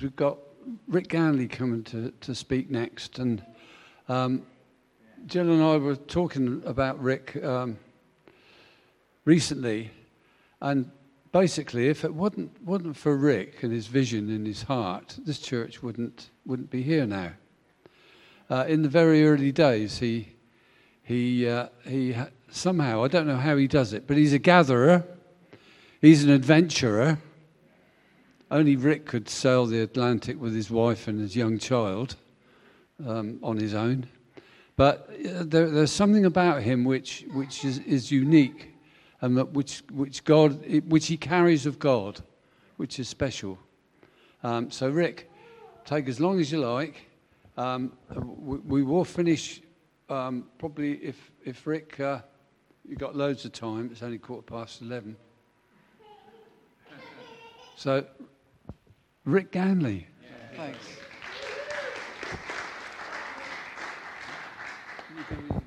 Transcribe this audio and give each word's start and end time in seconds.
We've 0.00 0.14
got 0.14 0.38
Rick 0.86 1.08
Ganley 1.08 1.50
coming 1.50 1.82
to, 1.84 2.12
to 2.20 2.34
speak 2.34 2.70
next. 2.70 3.18
And 3.18 3.44
um, 4.08 4.46
Jill 5.26 5.50
and 5.50 5.62
I 5.62 5.76
were 5.76 5.96
talking 5.96 6.62
about 6.64 7.02
Rick 7.02 7.42
um, 7.42 7.78
recently. 9.24 9.90
And 10.60 10.90
basically, 11.32 11.88
if 11.88 12.04
it 12.04 12.14
wasn't, 12.14 12.62
wasn't 12.62 12.96
for 12.96 13.16
Rick 13.16 13.64
and 13.64 13.72
his 13.72 13.88
vision 13.88 14.30
in 14.30 14.44
his 14.44 14.62
heart, 14.62 15.18
this 15.24 15.40
church 15.40 15.82
wouldn't, 15.82 16.30
wouldn't 16.46 16.70
be 16.70 16.82
here 16.82 17.06
now. 17.06 17.32
Uh, 18.48 18.66
in 18.68 18.82
the 18.82 18.88
very 18.88 19.26
early 19.26 19.50
days, 19.50 19.98
he, 19.98 20.28
he, 21.02 21.48
uh, 21.48 21.68
he 21.84 22.14
somehow, 22.50 23.02
I 23.02 23.08
don't 23.08 23.26
know 23.26 23.36
how 23.36 23.56
he 23.56 23.66
does 23.66 23.92
it, 23.92 24.06
but 24.06 24.16
he's 24.16 24.32
a 24.32 24.38
gatherer, 24.38 25.04
he's 26.00 26.22
an 26.22 26.30
adventurer 26.30 27.18
only 28.50 28.76
Rick 28.76 29.06
could 29.06 29.28
sail 29.28 29.66
the 29.66 29.80
Atlantic 29.82 30.40
with 30.40 30.54
his 30.54 30.70
wife 30.70 31.08
and 31.08 31.20
his 31.20 31.36
young 31.36 31.58
child 31.58 32.16
um, 33.06 33.38
on 33.42 33.58
his 33.58 33.74
own. 33.74 34.06
But 34.76 35.10
uh, 35.10 35.44
there, 35.44 35.68
there's 35.68 35.92
something 35.92 36.24
about 36.24 36.62
him 36.62 36.84
which, 36.84 37.24
which 37.32 37.64
is, 37.64 37.78
is 37.80 38.10
unique 38.10 38.74
and 39.20 39.36
that 39.36 39.52
which, 39.52 39.82
which, 39.92 40.24
God, 40.24 40.64
which 40.86 41.08
he 41.08 41.16
carries 41.16 41.66
of 41.66 41.78
God, 41.78 42.20
which 42.76 42.98
is 42.98 43.08
special. 43.08 43.58
Um, 44.42 44.70
so, 44.70 44.88
Rick, 44.88 45.30
take 45.84 46.08
as 46.08 46.20
long 46.20 46.38
as 46.38 46.52
you 46.52 46.58
like. 46.58 47.06
Um, 47.56 47.92
we, 48.14 48.58
we, 48.58 48.82
will 48.84 49.04
finish 49.04 49.60
um, 50.08 50.46
probably 50.58 50.92
if, 50.98 51.32
if 51.44 51.66
Rick, 51.66 51.98
uh, 51.98 52.20
you've 52.88 53.00
got 53.00 53.16
loads 53.16 53.44
of 53.44 53.52
time, 53.52 53.88
it's 53.90 54.02
only 54.02 54.18
quarter 54.18 54.42
past 54.42 54.80
11. 54.80 55.16
So, 57.74 58.04
Rick 59.28 59.52
Ganley. 59.52 60.06
Thanks. 60.56 60.78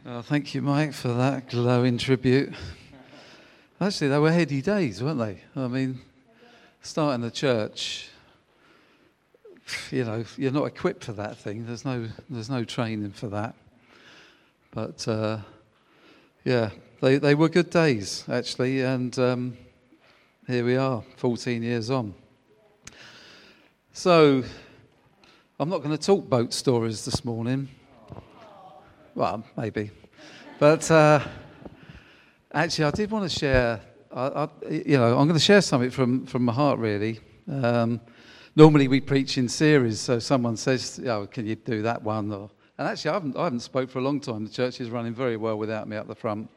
Oh, 0.03 0.23
thank 0.23 0.55
you, 0.55 0.63
Mike, 0.63 0.93
for 0.93 1.09
that 1.09 1.47
glowing 1.47 1.99
tribute. 1.99 2.55
Actually, 3.79 4.07
they 4.07 4.17
were 4.17 4.31
heady 4.31 4.63
days, 4.63 5.03
weren't 5.03 5.19
they? 5.19 5.41
I 5.55 5.67
mean, 5.67 6.01
starting 6.81 7.21
the 7.21 7.29
church, 7.29 8.09
you 9.91 10.05
know, 10.05 10.25
you're 10.37 10.51
not 10.51 10.65
equipped 10.65 11.03
for 11.03 11.13
that 11.13 11.37
thing. 11.37 11.67
There's 11.67 11.85
no, 11.85 12.07
there's 12.31 12.49
no 12.49 12.63
training 12.63 13.11
for 13.11 13.27
that. 13.27 13.53
But 14.71 15.07
uh, 15.07 15.37
yeah, 16.43 16.71
they, 16.99 17.19
they 17.19 17.35
were 17.35 17.47
good 17.47 17.69
days, 17.69 18.23
actually, 18.27 18.81
and 18.81 19.17
um, 19.19 19.57
here 20.47 20.65
we 20.65 20.77
are, 20.77 21.03
14 21.17 21.61
years 21.61 21.91
on. 21.91 22.15
So, 23.93 24.41
I'm 25.59 25.67
not 25.67 25.79
going 25.83 25.95
to 25.95 26.01
talk 26.01 26.29
boat 26.29 26.53
stories 26.53 27.03
this 27.03 27.25
morning. 27.25 27.67
Well, 29.15 29.43
maybe. 29.57 29.91
But 30.59 30.89
uh, 30.89 31.19
actually, 32.53 32.85
I 32.85 32.91
did 32.91 33.11
want 33.11 33.29
to 33.29 33.37
share, 33.37 33.81
I, 34.13 34.21
I, 34.27 34.49
you 34.69 34.97
know, 34.97 35.17
I'm 35.17 35.27
going 35.27 35.33
to 35.33 35.39
share 35.39 35.59
something 35.59 35.89
from, 35.89 36.25
from 36.25 36.45
my 36.45 36.53
heart, 36.53 36.79
really. 36.79 37.19
Um, 37.51 37.99
normally, 38.55 38.87
we 38.87 39.01
preach 39.01 39.37
in 39.37 39.49
series, 39.49 39.99
so 39.99 40.19
someone 40.19 40.55
says, 40.55 41.01
oh, 41.05 41.27
can 41.27 41.45
you 41.45 41.55
do 41.55 41.81
that 41.81 42.01
one? 42.01 42.31
Or, 42.31 42.49
and 42.77 42.87
actually, 42.87 43.09
I 43.11 43.13
haven't, 43.15 43.35
I 43.35 43.43
haven't 43.43 43.59
spoke 43.59 43.89
for 43.89 43.99
a 43.99 44.03
long 44.03 44.21
time. 44.21 44.45
The 44.45 44.51
church 44.51 44.79
is 44.79 44.89
running 44.89 45.13
very 45.13 45.35
well 45.35 45.57
without 45.57 45.89
me 45.89 45.97
at 45.97 46.07
the 46.07 46.15
front. 46.15 46.49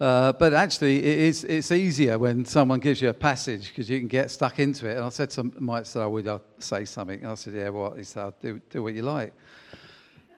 Uh, 0.00 0.32
but 0.32 0.52
actually, 0.52 0.98
it 0.98 1.18
is, 1.18 1.44
it's 1.44 1.70
easier 1.70 2.18
when 2.18 2.44
someone 2.44 2.80
gives 2.80 3.00
you 3.00 3.08
a 3.08 3.14
passage 3.14 3.68
because 3.68 3.88
you 3.88 3.98
can 4.00 4.08
get 4.08 4.30
stuck 4.30 4.58
into 4.58 4.88
it. 4.88 4.96
And 4.96 5.04
I 5.04 5.08
said 5.10 5.30
to 5.30 5.44
Mike, 5.58 5.86
said, 5.86 6.02
oh, 6.02 6.10
would 6.10 6.26
I 6.26 6.40
say 6.58 6.84
something? 6.84 7.20
And 7.20 7.30
I 7.30 7.34
said, 7.34 7.54
yeah, 7.54 7.68
what? 7.68 7.96
He 7.96 8.02
said, 8.02 8.34
do, 8.40 8.60
do 8.70 8.82
what 8.82 8.94
you 8.94 9.02
like. 9.02 9.32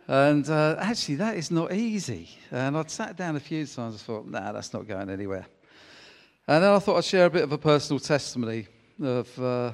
And 0.08 0.48
uh, 0.48 0.77
actually, 0.78 1.16
that 1.16 1.36
is 1.36 1.50
not 1.50 1.72
easy. 1.72 2.28
And 2.50 2.77
I'd 2.77 2.90
sat 2.90 3.16
down 3.16 3.34
a 3.36 3.40
few 3.40 3.66
times 3.66 3.94
and 3.94 4.00
thought, 4.00 4.28
nah, 4.28 4.52
that's 4.52 4.72
not 4.72 4.86
going 4.86 5.11
anywhere. 5.11 5.46
And 6.46 6.62
then 6.62 6.70
I 6.70 6.78
thought 6.78 6.98
I'd 6.98 7.05
share 7.05 7.27
a 7.27 7.30
bit 7.30 7.42
of 7.42 7.50
a 7.50 7.58
personal 7.58 7.98
testimony 7.98 8.68
of 9.02 9.39
uh, 9.40 9.72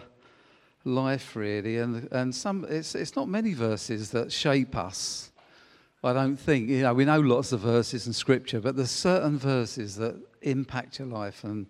life, 0.84 1.34
really. 1.34 1.78
And, 1.78 2.08
and 2.12 2.34
some, 2.34 2.64
it's, 2.68 2.94
it's 2.94 3.16
not 3.16 3.28
many 3.28 3.52
verses 3.52 4.10
that 4.12 4.30
shape 4.30 4.76
us 4.76 5.31
I 6.04 6.12
don't 6.12 6.36
think, 6.36 6.68
you 6.68 6.82
know, 6.82 6.94
we 6.94 7.04
know 7.04 7.20
lots 7.20 7.52
of 7.52 7.60
verses 7.60 8.08
in 8.08 8.12
Scripture, 8.12 8.60
but 8.60 8.74
there's 8.74 8.90
certain 8.90 9.38
verses 9.38 9.94
that 9.96 10.16
impact 10.42 10.98
your 10.98 11.06
life 11.06 11.44
and, 11.44 11.66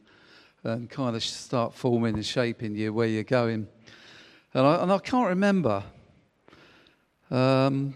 and 0.64 0.88
kind 0.88 1.14
of 1.14 1.22
start 1.22 1.74
forming 1.74 2.14
and 2.14 2.24
shaping 2.24 2.74
you 2.74 2.94
where 2.94 3.06
you're 3.06 3.24
going. 3.24 3.68
And 4.54 4.66
I, 4.66 4.82
and 4.82 4.90
I 4.90 4.98
can't 4.98 5.28
remember. 5.28 5.84
Um, 7.30 7.94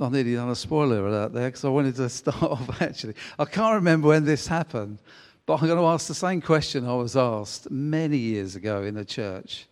I 0.00 0.08
nearly 0.08 0.36
done 0.36 0.50
a 0.50 0.56
spoiler 0.56 1.04
alert 1.04 1.32
there 1.32 1.48
because 1.48 1.64
I 1.64 1.68
wanted 1.68 1.96
to 1.96 2.08
start 2.08 2.42
off 2.42 2.80
actually. 2.80 3.14
I 3.40 3.44
can't 3.44 3.74
remember 3.74 4.08
when 4.08 4.24
this 4.24 4.46
happened, 4.46 5.00
but 5.46 5.54
I'm 5.54 5.66
going 5.66 5.80
to 5.80 5.86
ask 5.86 6.06
the 6.06 6.14
same 6.14 6.40
question 6.40 6.86
I 6.86 6.94
was 6.94 7.16
asked 7.16 7.72
many 7.72 8.18
years 8.18 8.54
ago 8.54 8.84
in 8.84 8.94
the 8.94 9.04
church. 9.04 9.66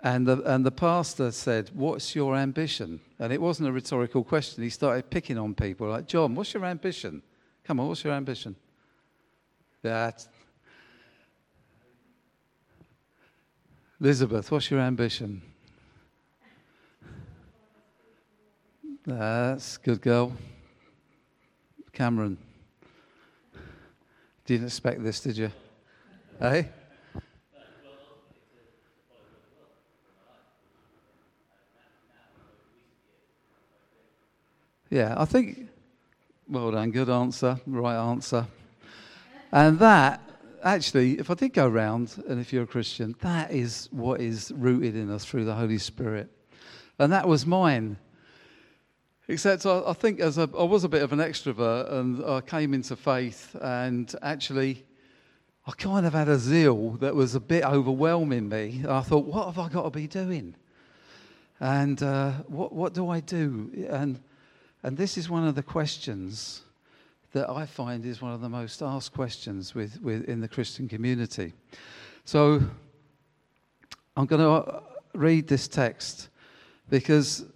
And 0.00 0.26
the, 0.26 0.42
and 0.42 0.64
the 0.64 0.70
pastor 0.70 1.32
said, 1.32 1.70
What's 1.74 2.14
your 2.14 2.36
ambition? 2.36 3.00
And 3.24 3.32
it 3.32 3.40
wasn't 3.40 3.70
a 3.70 3.72
rhetorical 3.72 4.22
question. 4.22 4.62
He 4.62 4.68
started 4.68 5.08
picking 5.08 5.38
on 5.38 5.54
people 5.54 5.88
like, 5.88 6.06
John, 6.06 6.34
what's 6.34 6.52
your 6.52 6.66
ambition? 6.66 7.22
Come 7.64 7.80
on, 7.80 7.88
what's 7.88 8.04
your 8.04 8.12
ambition? 8.12 8.54
That. 9.80 10.26
Elizabeth, 13.98 14.52
what's 14.52 14.70
your 14.70 14.80
ambition? 14.80 15.40
That's 19.06 19.78
good 19.78 20.02
girl. 20.02 20.36
Cameron. 21.94 22.36
Didn't 24.44 24.66
expect 24.66 25.02
this, 25.02 25.20
did 25.20 25.38
you? 25.38 25.50
Hey? 26.38 26.68
Yeah, 34.94 35.16
I 35.16 35.24
think, 35.24 35.66
well 36.48 36.70
done, 36.70 36.92
good 36.92 37.10
answer, 37.10 37.58
right 37.66 37.96
answer. 37.96 38.46
And 39.50 39.76
that, 39.80 40.20
actually, 40.62 41.18
if 41.18 41.32
I 41.32 41.34
did 41.34 41.52
go 41.52 41.66
around, 41.66 42.22
and 42.28 42.40
if 42.40 42.52
you're 42.52 42.62
a 42.62 42.66
Christian, 42.68 43.16
that 43.20 43.50
is 43.50 43.88
what 43.90 44.20
is 44.20 44.52
rooted 44.54 44.94
in 44.94 45.10
us 45.10 45.24
through 45.24 45.46
the 45.46 45.54
Holy 45.56 45.78
Spirit. 45.78 46.30
And 47.00 47.12
that 47.12 47.26
was 47.26 47.44
mine. 47.44 47.96
Except 49.26 49.66
I, 49.66 49.82
I 49.84 49.94
think 49.94 50.20
as 50.20 50.38
a, 50.38 50.48
I 50.56 50.62
was 50.62 50.84
a 50.84 50.88
bit 50.88 51.02
of 51.02 51.12
an 51.12 51.18
extrovert 51.18 51.92
and 51.92 52.24
I 52.24 52.40
came 52.40 52.72
into 52.72 52.94
faith 52.94 53.56
and 53.60 54.14
actually 54.22 54.84
I 55.66 55.72
kind 55.72 56.06
of 56.06 56.12
had 56.12 56.28
a 56.28 56.38
zeal 56.38 56.90
that 57.00 57.16
was 57.16 57.34
a 57.34 57.40
bit 57.40 57.64
overwhelming 57.64 58.48
me. 58.48 58.84
I 58.88 59.00
thought, 59.00 59.24
what 59.24 59.46
have 59.46 59.58
I 59.58 59.68
got 59.70 59.82
to 59.82 59.90
be 59.90 60.06
doing? 60.06 60.54
And 61.58 62.00
uh, 62.00 62.30
what, 62.46 62.72
what 62.72 62.94
do 62.94 63.08
I 63.08 63.18
do? 63.18 63.88
And 63.90 64.20
and 64.84 64.98
this 64.98 65.16
is 65.16 65.30
one 65.30 65.46
of 65.46 65.54
the 65.54 65.62
questions 65.62 66.60
that 67.32 67.48
I 67.48 67.64
find 67.64 68.04
is 68.04 68.20
one 68.20 68.32
of 68.32 68.42
the 68.42 68.50
most 68.50 68.82
asked 68.82 69.14
questions 69.14 69.74
with, 69.74 69.98
with, 70.02 70.28
in 70.28 70.42
the 70.42 70.46
Christian 70.46 70.88
community. 70.88 71.54
So 72.26 72.60
I'm 74.14 74.26
going 74.26 74.42
to 74.42 74.50
uh, 74.50 74.82
read 75.14 75.48
this 75.48 75.68
text 75.68 76.28
because 76.90 77.46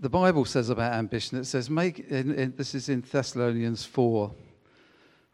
the 0.00 0.08
Bible 0.08 0.46
says 0.46 0.70
about 0.70 0.94
ambition, 0.94 1.36
it 1.36 1.44
says, 1.44 1.68
make, 1.68 1.98
in, 1.98 2.34
in, 2.34 2.54
this 2.56 2.74
is 2.74 2.88
in 2.88 3.02
Thessalonians 3.02 3.84
4, 3.84 4.32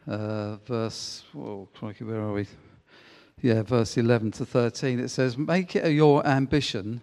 uh, 0.05 0.55
verse, 0.57 1.23
oh, 1.33 1.69
crikey, 1.73 2.03
where 2.03 2.19
are 2.19 2.33
we? 2.33 2.45
Yeah, 3.41 3.61
verse 3.61 3.95
11 3.95 4.31
to 4.31 4.45
13. 4.45 4.99
It 4.99 5.09
says, 5.09 5.37
Make 5.37 5.77
it 5.77 5.93
your 5.93 6.27
ambition 6.27 6.99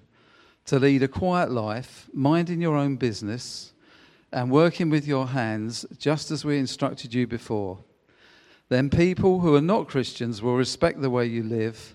to 0.66 0.78
lead 0.78 1.02
a 1.02 1.08
quiet 1.08 1.50
life, 1.50 2.10
minding 2.12 2.60
your 2.60 2.76
own 2.76 2.96
business 2.96 3.70
and 4.34 4.50
working 4.50 4.90
with 4.90 5.06
your 5.06 5.28
hands, 5.28 5.86
just 5.96 6.32
as 6.32 6.44
we 6.44 6.58
instructed 6.58 7.14
you 7.14 7.24
before. 7.24 7.78
Then 8.68 8.90
people 8.90 9.38
who 9.38 9.54
are 9.54 9.60
not 9.60 9.86
Christians 9.86 10.42
will 10.42 10.56
respect 10.56 11.00
the 11.00 11.08
way 11.08 11.24
you 11.24 11.44
live, 11.44 11.94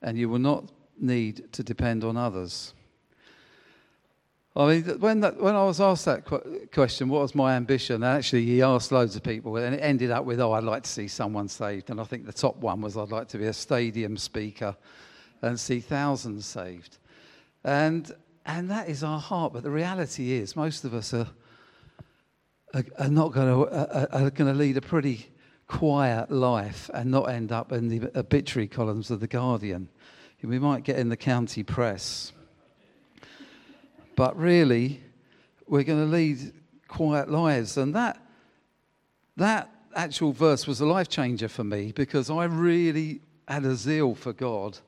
and 0.00 0.16
you 0.16 0.30
will 0.30 0.38
not 0.38 0.72
need 0.98 1.52
to 1.52 1.62
depend 1.62 2.02
on 2.02 2.16
others. 2.16 2.72
I 4.56 4.66
mean, 4.66 4.82
when, 4.98 5.20
that, 5.20 5.38
when 5.38 5.54
I 5.54 5.64
was 5.64 5.78
asked 5.78 6.06
that 6.06 6.24
question, 6.72 7.10
what 7.10 7.20
was 7.20 7.34
my 7.34 7.54
ambition? 7.54 7.96
And 7.96 8.04
actually, 8.04 8.46
he 8.46 8.62
asked 8.62 8.90
loads 8.90 9.14
of 9.14 9.22
people, 9.22 9.54
and 9.58 9.74
it 9.74 9.80
ended 9.80 10.10
up 10.10 10.24
with, 10.24 10.40
oh, 10.40 10.52
I'd 10.52 10.64
like 10.64 10.84
to 10.84 10.90
see 10.90 11.06
someone 11.06 11.48
saved. 11.48 11.90
And 11.90 12.00
I 12.00 12.04
think 12.04 12.24
the 12.24 12.32
top 12.32 12.56
one 12.56 12.80
was, 12.80 12.96
I'd 12.96 13.10
like 13.10 13.28
to 13.28 13.38
be 13.38 13.44
a 13.44 13.52
stadium 13.52 14.16
speaker 14.16 14.74
and 15.42 15.60
see 15.60 15.80
thousands 15.80 16.46
saved. 16.46 16.96
And, 17.62 18.10
and 18.46 18.70
that 18.70 18.88
is 18.88 19.04
our 19.04 19.20
heart. 19.20 19.52
But 19.52 19.64
the 19.64 19.70
reality 19.70 20.32
is, 20.32 20.56
most 20.56 20.84
of 20.84 20.94
us 20.94 21.12
are 21.12 21.26
are, 22.74 22.84
are 22.98 23.08
not 23.08 23.32
going 23.32 23.46
to 23.46 23.72
are, 23.72 24.08
are 24.12 24.30
going 24.30 24.52
to 24.52 24.58
lead 24.58 24.76
a 24.76 24.82
pretty 24.82 25.28
quiet 25.66 26.30
life 26.30 26.90
and 26.92 27.10
not 27.10 27.30
end 27.30 27.52
up 27.52 27.72
in 27.72 27.88
the 27.88 28.10
obituary 28.18 28.68
columns 28.68 29.10
of 29.10 29.20
the 29.20 29.26
Guardian. 29.26 29.88
we 30.42 30.58
might 30.58 30.84
get 30.84 30.98
in 30.98 31.08
the 31.08 31.16
county 31.16 31.62
press. 31.62 32.32
But 34.16 34.38
really, 34.38 35.02
we're 35.66 35.84
going 35.84 36.00
to 36.00 36.10
lead 36.10 36.52
quiet 36.86 37.30
lives. 37.30 37.76
And 37.76 37.94
that, 37.94 38.20
that 39.36 39.70
actual 39.96 40.32
verse 40.32 40.66
was 40.66 40.80
a 40.80 40.86
life 40.86 41.08
changer 41.08 41.48
for 41.48 41.64
me 41.64 41.92
because 41.92 42.30
I 42.30 42.44
really 42.44 43.20
had 43.48 43.64
a 43.64 43.74
zeal 43.74 44.14
for 44.14 44.32
God 44.32 44.78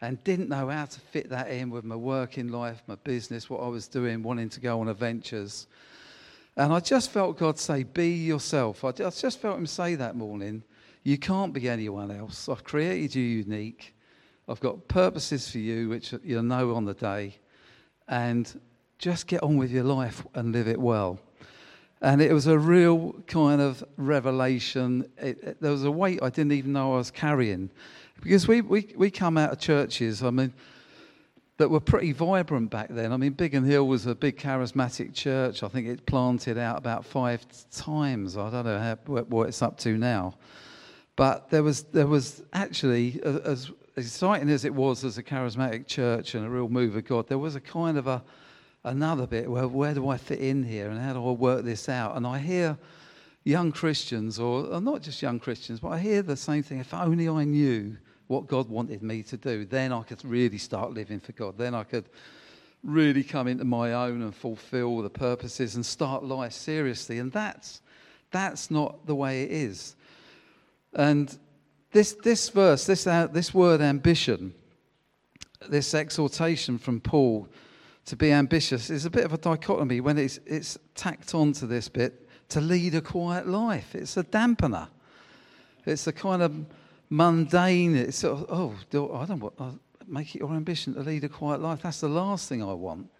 and 0.00 0.22
didn't 0.24 0.48
know 0.48 0.68
how 0.68 0.84
to 0.84 1.00
fit 1.00 1.30
that 1.30 1.48
in 1.50 1.70
with 1.70 1.84
my 1.84 1.96
working 1.96 2.48
life, 2.48 2.82
my 2.86 2.96
business, 2.96 3.48
what 3.48 3.62
I 3.62 3.68
was 3.68 3.88
doing, 3.88 4.22
wanting 4.22 4.50
to 4.50 4.60
go 4.60 4.80
on 4.80 4.88
adventures. 4.88 5.66
And 6.56 6.72
I 6.72 6.80
just 6.80 7.10
felt 7.10 7.38
God 7.38 7.58
say, 7.58 7.82
Be 7.82 8.10
yourself. 8.10 8.84
I 8.84 8.92
just 8.92 9.40
felt 9.40 9.58
Him 9.58 9.66
say 9.66 9.94
that 9.96 10.16
morning, 10.16 10.62
You 11.02 11.18
can't 11.18 11.52
be 11.52 11.68
anyone 11.68 12.10
else. 12.10 12.48
I've 12.48 12.64
created 12.64 13.14
you 13.14 13.22
unique. 13.22 13.94
I've 14.48 14.60
got 14.60 14.86
purposes 14.88 15.50
for 15.50 15.58
you, 15.58 15.88
which 15.88 16.14
you'll 16.22 16.42
know 16.42 16.74
on 16.74 16.84
the 16.84 16.94
day. 16.94 17.38
And 18.08 18.60
just 18.98 19.26
get 19.26 19.42
on 19.42 19.56
with 19.56 19.70
your 19.70 19.84
life 19.84 20.24
and 20.34 20.52
live 20.52 20.68
it 20.68 20.78
well. 20.78 21.18
And 22.00 22.20
it 22.20 22.32
was 22.32 22.46
a 22.46 22.58
real 22.58 23.12
kind 23.26 23.60
of 23.60 23.82
revelation. 23.96 25.10
It, 25.16 25.42
it, 25.42 25.60
there 25.60 25.72
was 25.72 25.84
a 25.84 25.90
weight 25.90 26.20
I 26.22 26.28
didn't 26.28 26.52
even 26.52 26.72
know 26.72 26.94
I 26.94 26.96
was 26.98 27.10
carrying. 27.10 27.70
Because 28.20 28.46
we, 28.46 28.60
we, 28.60 28.92
we 28.96 29.10
come 29.10 29.38
out 29.38 29.52
of 29.52 29.58
churches, 29.58 30.22
I 30.22 30.30
mean, 30.30 30.52
that 31.56 31.70
were 31.70 31.80
pretty 31.80 32.12
vibrant 32.12 32.70
back 32.70 32.88
then. 32.90 33.12
I 33.12 33.16
mean, 33.16 33.32
Biggin 33.32 33.64
Hill 33.64 33.86
was 33.86 34.06
a 34.06 34.14
big 34.14 34.36
charismatic 34.36 35.14
church. 35.14 35.62
I 35.62 35.68
think 35.68 35.86
it 35.86 36.04
planted 36.04 36.58
out 36.58 36.78
about 36.78 37.04
five 37.04 37.46
times. 37.70 38.36
I 38.36 38.50
don't 38.50 38.64
know 38.64 38.78
how, 38.78 38.96
what 39.24 39.48
it's 39.48 39.62
up 39.62 39.78
to 39.78 39.96
now. 39.96 40.34
But 41.16 41.50
there 41.50 41.62
was, 41.62 41.84
there 41.84 42.08
was 42.08 42.42
actually, 42.52 43.20
as 43.22 43.70
exciting 43.96 44.50
as 44.50 44.64
it 44.64 44.74
was 44.74 45.04
as 45.04 45.16
a 45.16 45.22
charismatic 45.22 45.86
church 45.86 46.34
and 46.34 46.44
a 46.44 46.48
real 46.48 46.68
move 46.68 46.96
of 46.96 47.04
God, 47.04 47.28
there 47.28 47.38
was 47.38 47.54
a 47.54 47.60
kind 47.60 47.96
of 47.98 48.08
a, 48.08 48.22
another 48.82 49.26
bit 49.26 49.48
where 49.48 49.68
where 49.68 49.94
do 49.94 50.08
I 50.08 50.16
fit 50.16 50.40
in 50.40 50.64
here 50.64 50.90
and 50.90 51.00
how 51.00 51.12
do 51.12 51.26
I 51.26 51.30
work 51.30 51.64
this 51.64 51.88
out? 51.88 52.16
And 52.16 52.26
I 52.26 52.38
hear 52.38 52.76
young 53.44 53.70
Christians, 53.70 54.40
or, 54.40 54.66
or 54.66 54.80
not 54.80 55.02
just 55.02 55.22
young 55.22 55.38
Christians, 55.38 55.78
but 55.78 55.90
I 55.90 56.00
hear 56.00 56.22
the 56.22 56.36
same 56.36 56.64
thing. 56.64 56.80
If 56.80 56.92
only 56.92 57.28
I 57.28 57.44
knew 57.44 57.96
what 58.26 58.46
God 58.46 58.68
wanted 58.68 59.02
me 59.02 59.22
to 59.24 59.36
do, 59.36 59.64
then 59.64 59.92
I 59.92 60.02
could 60.02 60.24
really 60.24 60.58
start 60.58 60.92
living 60.92 61.20
for 61.20 61.32
God. 61.32 61.58
Then 61.58 61.74
I 61.74 61.84
could 61.84 62.06
really 62.82 63.22
come 63.22 63.48
into 63.48 63.64
my 63.64 63.92
own 63.92 64.22
and 64.22 64.34
fulfill 64.34 65.02
the 65.02 65.10
purposes 65.10 65.74
and 65.74 65.84
start 65.84 66.24
life 66.24 66.52
seriously. 66.52 67.18
And 67.18 67.32
that's, 67.32 67.80
that's 68.30 68.70
not 68.70 69.06
the 69.06 69.14
way 69.14 69.42
it 69.42 69.50
is. 69.50 69.96
And 70.94 71.36
this, 71.92 72.12
this 72.12 72.48
verse, 72.48 72.86
this, 72.86 73.06
uh, 73.06 73.28
this 73.28 73.54
word 73.54 73.80
ambition, 73.80 74.54
this 75.68 75.94
exhortation 75.94 76.78
from 76.78 77.00
Paul 77.00 77.48
to 78.06 78.16
be 78.16 78.32
ambitious 78.32 78.90
is 78.90 79.06
a 79.06 79.10
bit 79.10 79.24
of 79.24 79.32
a 79.32 79.38
dichotomy 79.38 80.00
when 80.00 80.18
it's, 80.18 80.38
it's 80.46 80.78
tacked 80.94 81.34
onto 81.34 81.66
this 81.66 81.88
bit 81.88 82.28
to 82.50 82.60
lead 82.60 82.94
a 82.94 83.00
quiet 83.00 83.48
life. 83.48 83.94
It's 83.94 84.16
a 84.16 84.24
dampener. 84.24 84.88
It's 85.86 86.06
a 86.06 86.12
kind 86.12 86.42
of 86.42 86.66
mundane. 87.10 87.96
It's 87.96 88.18
sort 88.18 88.40
of, 88.40 88.46
oh, 88.50 89.16
I 89.16 89.24
don't 89.26 89.40
want, 89.40 89.54
I'll 89.58 89.78
make 90.06 90.34
it 90.34 90.38
your 90.40 90.52
ambition 90.52 90.94
to 90.94 91.00
lead 91.00 91.24
a 91.24 91.28
quiet 91.28 91.60
life. 91.60 91.82
That's 91.82 92.00
the 92.00 92.08
last 92.08 92.48
thing 92.48 92.62
I 92.62 92.72
want. 92.72 93.10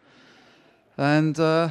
And 0.96 1.38
uh, 1.38 1.70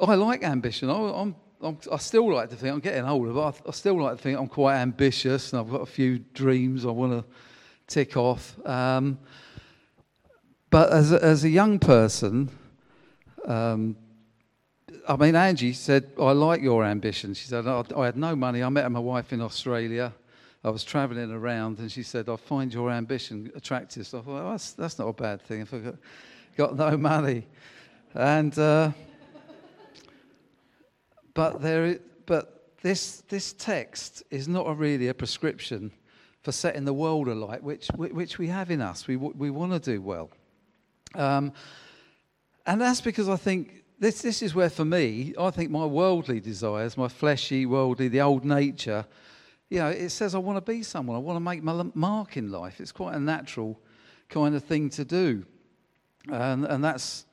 I 0.00 0.14
like 0.14 0.42
ambition. 0.42 0.90
I, 0.90 0.94
I'm, 0.94 1.36
I'm, 1.62 1.78
i 1.90 1.96
still 1.96 2.32
like 2.32 2.50
to 2.50 2.56
think, 2.56 2.74
I'm 2.74 2.80
getting 2.80 3.04
older, 3.04 3.32
but 3.32 3.60
I, 3.66 3.68
I, 3.68 3.72
still 3.72 4.00
like 4.00 4.16
to 4.16 4.22
think 4.22 4.38
I'm 4.38 4.48
quite 4.48 4.76
ambitious 4.76 5.52
and 5.52 5.60
I've 5.60 5.70
got 5.70 5.80
a 5.80 5.86
few 5.86 6.18
dreams 6.18 6.84
I 6.84 6.90
want 6.90 7.12
to 7.12 7.24
tick 7.86 8.16
off. 8.16 8.54
Um, 8.66 9.18
but 10.70 10.92
as 10.92 11.12
a, 11.12 11.24
as 11.24 11.44
a 11.44 11.48
young 11.48 11.78
person, 11.78 12.50
um, 13.46 13.96
I 15.06 15.16
mean, 15.16 15.36
Angie 15.36 15.72
said, 15.72 16.12
I 16.20 16.32
like 16.32 16.62
your 16.62 16.84
ambition. 16.84 17.34
She 17.34 17.46
said, 17.46 17.66
I, 17.66 17.84
I 17.96 18.06
had 18.06 18.16
no 18.16 18.34
money. 18.34 18.62
I 18.62 18.68
met 18.68 18.90
my 18.90 19.00
wife 19.00 19.32
in 19.32 19.40
Australia. 19.40 20.12
I 20.64 20.70
was 20.70 20.82
traveling 20.82 21.30
around 21.30 21.78
and 21.78 21.92
she 21.92 22.02
said, 22.02 22.30
I 22.30 22.36
find 22.36 22.72
your 22.72 22.90
ambition 22.90 23.52
attractive. 23.54 24.06
So 24.06 24.20
I 24.20 24.22
thought, 24.22 24.50
that's, 24.50 24.72
that's 24.72 24.98
not 24.98 25.08
a 25.08 25.12
bad 25.12 25.42
thing 25.42 25.60
if 25.60 25.74
I've 25.74 25.84
got, 25.84 25.96
got 26.56 26.76
no 26.76 26.96
money. 26.96 27.46
And, 28.14 28.58
uh, 28.58 28.92
but, 31.34 31.60
there, 31.60 31.98
but 32.24 32.72
this, 32.80 33.22
this 33.28 33.52
text 33.52 34.22
is 34.30 34.48
not 34.48 34.66
a 34.66 34.72
really 34.72 35.08
a 35.08 35.14
prescription 35.14 35.92
for 36.40 36.52
setting 36.52 36.86
the 36.86 36.94
world 36.94 37.28
alight, 37.28 37.62
which, 37.62 37.88
which 37.96 38.38
we 38.38 38.46
have 38.48 38.70
in 38.70 38.80
us. 38.80 39.06
We, 39.06 39.16
we 39.16 39.50
want 39.50 39.72
to 39.72 39.78
do 39.78 40.00
well. 40.00 40.30
Um, 41.14 41.52
and 42.64 42.80
that's 42.80 43.02
because 43.02 43.28
I 43.28 43.36
think 43.36 43.84
this, 43.98 44.22
this 44.22 44.40
is 44.40 44.54
where, 44.54 44.70
for 44.70 44.86
me, 44.86 45.34
I 45.38 45.50
think 45.50 45.70
my 45.70 45.84
worldly 45.84 46.40
desires, 46.40 46.96
my 46.96 47.08
fleshy, 47.08 47.66
worldly, 47.66 48.08
the 48.08 48.22
old 48.22 48.46
nature, 48.46 49.04
you 49.70 49.78
know, 49.78 49.88
it 49.88 50.10
says 50.10 50.34
I 50.34 50.38
want 50.38 50.64
to 50.64 50.72
be 50.72 50.82
someone. 50.82 51.16
I 51.16 51.20
want 51.20 51.36
to 51.36 51.40
make 51.40 51.62
my 51.62 51.84
mark 51.94 52.36
in 52.36 52.50
life. 52.50 52.80
It's 52.80 52.92
quite 52.92 53.14
a 53.14 53.20
natural 53.20 53.80
kind 54.28 54.54
of 54.54 54.64
thing 54.64 54.90
to 54.90 55.04
do. 55.04 55.44
And, 56.30 56.64
and 56.64 56.82
that's, 56.82 57.26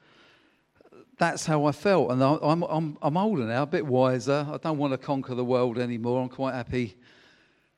that's 1.18 1.46
how 1.46 1.66
I 1.66 1.72
felt. 1.72 2.12
And 2.12 2.24
I'm, 2.24 2.64
I'm, 2.64 2.98
I'm 3.02 3.18
older 3.18 3.44
now, 3.44 3.64
a 3.64 3.68
bit 3.68 3.86
wiser. 3.86 4.48
I 4.52 4.58
don't 4.58 4.78
want 4.78 4.94
to 4.94 4.98
conquer 4.98 5.36
the 5.36 5.46
world 5.46 5.78
anymore. 5.78 6.22
I'm 6.22 6.30
quite 6.30 6.54
happy 6.54 6.96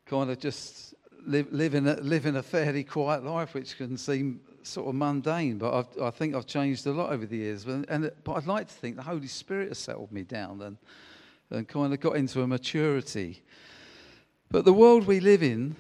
kind 0.06 0.30
of 0.30 0.40
just 0.40 0.94
live, 1.26 1.52
living, 1.52 1.88
a, 1.88 1.96
living 1.96 2.36
a 2.36 2.44
fairly 2.44 2.84
quiet 2.84 3.24
life, 3.24 3.54
which 3.54 3.78
can 3.78 3.98
seem 3.98 4.42
sort 4.64 4.88
of 4.88 4.96
mundane, 4.96 5.58
but 5.58 5.74
I've, 5.74 6.02
i 6.02 6.10
think 6.10 6.36
I've 6.36 6.46
changed 6.46 6.88
a 6.88 6.92
lot 6.92 7.12
over 7.12 7.26
the 7.26 7.38
years. 7.38 7.66
And, 7.66 7.86
and, 7.90 8.12
but 8.24 8.34
I'd 8.34 8.48
like 8.48 8.68
to 8.68 8.74
think 8.74 8.96
the 8.96 9.04
Holy 9.04 9.28
Spirit 9.28 9.70
has 9.70 9.78
settled 9.78 10.12
me 10.12 10.24
down 10.24 10.62
and, 10.62 10.78
and 11.50 11.68
kind 11.68 11.94
of 11.94 12.00
got 12.00 12.16
into 12.16 12.42
a 12.42 12.48
maturity. 12.48 13.44
But 14.54 14.66
the 14.66 14.72
world 14.74 15.08
we 15.08 15.20
live 15.20 15.42
in 15.42 15.76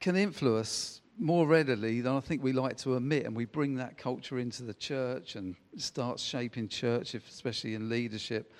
can 0.00 0.16
influence 0.16 1.00
more 1.18 1.46
readily 1.46 2.02
than 2.02 2.12
I 2.12 2.20
think 2.20 2.42
we 2.42 2.52
like 2.52 2.76
to 2.82 2.94
admit, 2.94 3.24
and 3.24 3.34
we 3.34 3.46
bring 3.46 3.76
that 3.76 3.96
culture 3.96 4.38
into 4.38 4.64
the 4.64 4.74
church 4.74 5.34
and 5.34 5.56
start 5.78 6.20
shaping 6.20 6.68
church, 6.68 7.14
especially 7.14 7.74
in 7.74 7.88
leadership. 7.88 8.52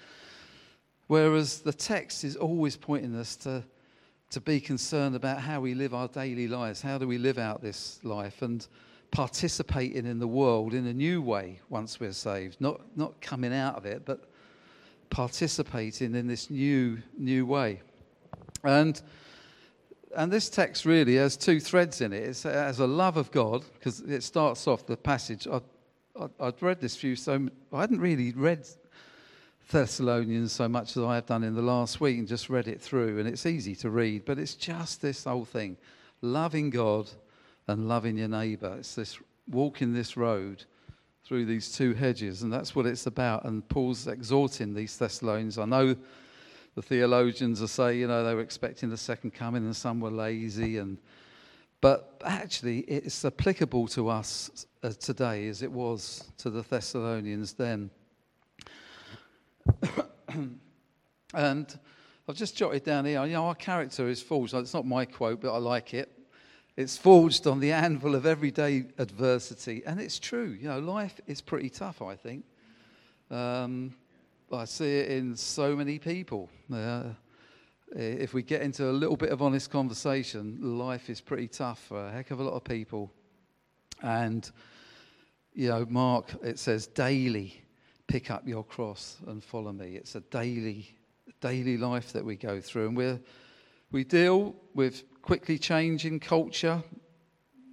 Whereas 1.08 1.60
the 1.60 1.74
text 1.74 2.24
is 2.24 2.34
always 2.34 2.78
pointing 2.78 3.14
us 3.14 3.36
to, 3.36 3.62
to 4.30 4.40
be 4.40 4.58
concerned 4.58 5.14
about 5.14 5.42
how 5.42 5.60
we 5.60 5.74
live 5.74 5.92
our 5.92 6.08
daily 6.08 6.48
lives. 6.48 6.80
How 6.80 6.96
do 6.96 7.06
we 7.06 7.18
live 7.18 7.36
out 7.36 7.60
this 7.60 8.00
life? 8.02 8.40
And 8.40 8.66
participating 9.10 10.06
in 10.06 10.18
the 10.18 10.26
world 10.26 10.72
in 10.72 10.86
a 10.86 10.94
new 10.94 11.20
way 11.20 11.60
once 11.68 12.00
we're 12.00 12.12
saved. 12.12 12.58
Not, 12.58 12.80
not 12.96 13.20
coming 13.20 13.52
out 13.52 13.76
of 13.76 13.84
it, 13.84 14.06
but 14.06 14.30
participating 15.10 16.14
in 16.14 16.26
this 16.26 16.48
new, 16.48 17.02
new 17.18 17.44
way. 17.44 17.82
And 18.64 18.98
and 20.14 20.32
this 20.32 20.48
text 20.48 20.84
really 20.84 21.16
has 21.16 21.36
two 21.36 21.60
threads 21.60 22.00
in 22.00 22.12
it. 22.12 22.22
It 22.22 22.42
has 22.44 22.80
a 22.80 22.86
love 22.86 23.16
of 23.16 23.30
God, 23.30 23.64
because 23.74 24.00
it 24.00 24.22
starts 24.22 24.66
off 24.66 24.86
the 24.86 24.96
passage. 24.96 25.46
I, 25.48 25.60
would 26.16 26.62
read 26.62 26.80
this 26.80 26.96
few, 26.96 27.16
so 27.16 27.48
I 27.72 27.80
hadn't 27.80 28.00
really 28.00 28.32
read 28.32 28.66
Thessalonians 29.70 30.52
so 30.52 30.68
much 30.68 30.96
as 30.96 31.02
I 31.02 31.16
have 31.16 31.26
done 31.26 31.42
in 31.42 31.54
the 31.54 31.62
last 31.62 32.00
week 32.00 32.18
and 32.18 32.28
just 32.28 32.48
read 32.48 32.68
it 32.68 32.80
through, 32.80 33.18
and 33.18 33.28
it's 33.28 33.46
easy 33.46 33.74
to 33.76 33.90
read, 33.90 34.24
but 34.24 34.38
it's 34.38 34.54
just 34.54 35.02
this 35.02 35.24
whole 35.24 35.44
thing 35.44 35.76
loving 36.22 36.70
God 36.70 37.10
and 37.66 37.88
loving 37.88 38.16
your 38.16 38.28
neighbour. 38.28 38.76
It's 38.78 38.94
this 38.94 39.18
walking 39.48 39.92
this 39.92 40.16
road 40.16 40.64
through 41.24 41.44
these 41.44 41.72
two 41.72 41.92
hedges, 41.92 42.42
and 42.42 42.52
that's 42.52 42.74
what 42.74 42.86
it's 42.86 43.06
about. 43.06 43.44
And 43.44 43.68
Paul's 43.68 44.06
exhorting 44.06 44.72
these 44.72 44.96
Thessalonians. 44.96 45.58
I 45.58 45.64
know 45.64 45.96
the 46.76 46.82
theologians 46.82 47.60
will 47.60 47.68
say, 47.68 47.96
you 47.96 48.06
know, 48.06 48.22
they 48.22 48.34
were 48.34 48.42
expecting 48.42 48.90
the 48.90 48.98
second 48.98 49.32
coming 49.32 49.64
and 49.64 49.74
some 49.74 49.98
were 49.98 50.10
lazy. 50.10 50.76
And, 50.76 50.98
but 51.80 52.20
actually, 52.22 52.80
it's 52.80 53.24
applicable 53.24 53.88
to 53.88 54.10
us 54.10 54.66
uh, 54.82 54.90
today 54.90 55.48
as 55.48 55.62
it 55.62 55.72
was 55.72 56.30
to 56.36 56.50
the 56.50 56.60
Thessalonians 56.60 57.54
then. 57.54 57.90
and 61.34 61.78
I've 62.28 62.36
just 62.36 62.58
jotted 62.58 62.84
down 62.84 63.06
here, 63.06 63.24
you 63.24 63.32
know, 63.32 63.46
our 63.46 63.54
character 63.54 64.06
is 64.06 64.20
forged. 64.20 64.52
It's 64.52 64.74
not 64.74 64.86
my 64.86 65.06
quote, 65.06 65.40
but 65.40 65.54
I 65.54 65.58
like 65.58 65.94
it. 65.94 66.12
It's 66.76 66.98
forged 66.98 67.46
on 67.46 67.58
the 67.58 67.72
anvil 67.86 68.14
of 68.14 68.26
everyday 68.26 68.84
adversity. 68.98 69.82
And 69.86 69.98
it's 69.98 70.18
true. 70.18 70.54
You 70.60 70.68
know, 70.68 70.78
life 70.78 71.22
is 71.26 71.40
pretty 71.40 71.70
tough, 71.70 72.02
I 72.02 72.16
think. 72.16 72.44
Um, 73.30 73.94
I 74.52 74.64
see 74.64 74.98
it 74.98 75.10
in 75.10 75.34
so 75.34 75.74
many 75.74 75.98
people. 75.98 76.48
Uh, 76.72 77.04
if 77.94 78.32
we 78.32 78.42
get 78.42 78.62
into 78.62 78.88
a 78.88 78.92
little 78.92 79.16
bit 79.16 79.30
of 79.30 79.42
honest 79.42 79.70
conversation, 79.70 80.78
life 80.78 81.10
is 81.10 81.20
pretty 81.20 81.48
tough 81.48 81.80
for 81.80 82.06
a 82.06 82.12
heck 82.12 82.30
of 82.30 82.40
a 82.40 82.44
lot 82.44 82.54
of 82.54 82.64
people. 82.64 83.12
And, 84.02 84.48
you 85.52 85.68
know, 85.68 85.86
Mark, 85.88 86.34
it 86.42 86.58
says 86.58 86.86
daily 86.86 87.60
pick 88.06 88.30
up 88.30 88.46
your 88.46 88.62
cross 88.62 89.16
and 89.26 89.42
follow 89.42 89.72
me. 89.72 89.96
It's 89.96 90.14
a 90.14 90.20
daily, 90.20 90.94
daily 91.40 91.76
life 91.76 92.12
that 92.12 92.24
we 92.24 92.36
go 92.36 92.60
through. 92.60 92.88
And 92.88 92.96
we 92.96 93.18
we 93.90 94.04
deal 94.04 94.54
with 94.74 95.04
quickly 95.22 95.58
changing 95.58 96.20
culture, 96.20 96.82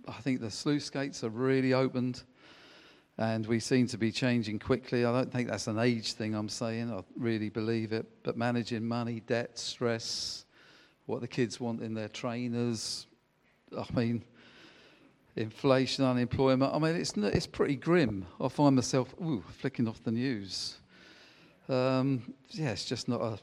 I 0.08 0.14
think 0.14 0.42
the 0.42 0.52
sluice 0.52 0.90
gates 0.90 1.24
are 1.24 1.30
really 1.30 1.74
opened 1.74 2.24
and 3.18 3.46
we 3.46 3.60
seem 3.60 3.88
to 3.88 3.98
be 3.98 4.12
changing 4.12 4.60
quickly. 4.60 5.06
I 5.06 5.12
don't 5.12 5.32
think 5.32 5.50
that's 5.50 5.68
an 5.68 5.78
age 5.78 6.14
thing 6.14 6.34
I'm 6.34 6.50
saying, 6.50 6.92
I 6.92 7.02
really 7.18 7.50
believe 7.50 7.94
it. 7.94 8.06
But 8.24 8.38
managing 8.38 8.86
money, 8.86 9.20
debt, 9.20 9.60
stress, 9.60 10.46
what 11.06 11.22
the 11.22 11.28
kids 11.28 11.60
want 11.60 11.82
in 11.82 11.94
their 11.94 12.08
trainers, 12.08 13.06
I 13.78 13.86
mean, 13.94 14.24
inflation, 15.36 16.06
unemployment. 16.06 16.74
I 16.74 16.80
mean, 16.80 16.96
it's, 16.96 17.14
it's 17.16 17.48
pretty 17.48 17.76
grim. 17.76 18.26
I 18.42 18.48
find 18.48 18.76
myself 18.76 19.14
ooh, 19.22 19.44
flicking 19.58 19.88
off 19.88 20.04
the 20.04 20.12
news. 20.12 20.78
Um, 21.70 22.34
yeah, 22.50 22.72
it's 22.72 22.86
just 22.86 23.08
not 23.08 23.22
a 23.22 23.40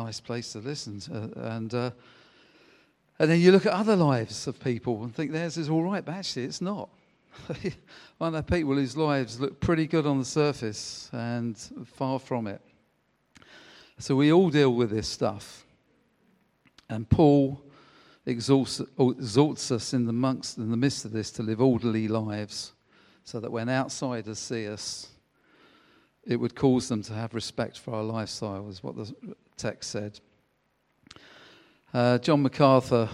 nice 0.00 0.20
place 0.20 0.52
to 0.52 0.60
listen 0.60 1.00
to. 1.00 1.30
And, 1.36 1.74
uh, 1.74 1.90
and 3.18 3.30
then 3.30 3.40
you 3.40 3.52
look 3.52 3.66
at 3.66 3.72
other 3.72 3.96
lives 3.96 4.46
of 4.46 4.58
people 4.60 5.02
and 5.04 5.14
think 5.14 5.32
theirs 5.32 5.58
is 5.58 5.68
all 5.68 5.82
right, 5.82 6.04
but 6.04 6.14
actually 6.14 6.44
it's 6.44 6.62
not. 6.62 6.88
One 8.18 8.34
of 8.34 8.46
the 8.46 8.52
people 8.52 8.74
whose 8.74 8.96
lives 8.96 9.40
look 9.40 9.60
pretty 9.60 9.86
good 9.86 10.06
on 10.06 10.18
the 10.18 10.24
surface 10.24 11.08
and 11.12 11.56
far 11.86 12.18
from 12.18 12.46
it. 12.46 12.60
So 13.98 14.14
we 14.16 14.32
all 14.32 14.50
deal 14.50 14.72
with 14.74 14.90
this 14.90 15.08
stuff. 15.08 15.64
And 16.88 17.08
Paul 17.08 17.62
exalts, 18.26 18.80
exalts 18.98 19.70
us 19.70 19.92
in 19.92 20.04
the, 20.04 20.10
amongst, 20.10 20.58
in 20.58 20.70
the 20.70 20.76
midst 20.76 21.04
of 21.04 21.12
this 21.12 21.30
to 21.32 21.42
live 21.42 21.60
orderly 21.60 22.08
lives 22.08 22.72
so 23.24 23.40
that 23.40 23.50
when 23.50 23.68
outsiders 23.68 24.38
see 24.38 24.68
us, 24.68 25.08
it 26.24 26.36
would 26.36 26.54
cause 26.54 26.88
them 26.88 27.02
to 27.02 27.12
have 27.14 27.34
respect 27.34 27.78
for 27.78 27.94
our 27.94 28.02
lifestyle, 28.02 28.68
is 28.68 28.82
what 28.82 28.96
the 28.96 29.12
text 29.56 29.90
said. 29.90 30.20
Uh, 31.92 32.18
John 32.18 32.42
MacArthur, 32.42 33.08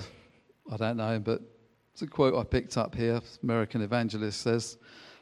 I 0.71 0.76
don't 0.76 0.97
know 0.97 1.19
but 1.19 1.40
it's 1.95 2.03
a 2.03 2.09
quote 2.09 2.35
I 2.35 2.43
picked 2.43 2.77
up 2.77 2.97
here. 2.97 3.21
American 3.45 3.81
evangelist 3.81 4.41
says, 4.41 4.79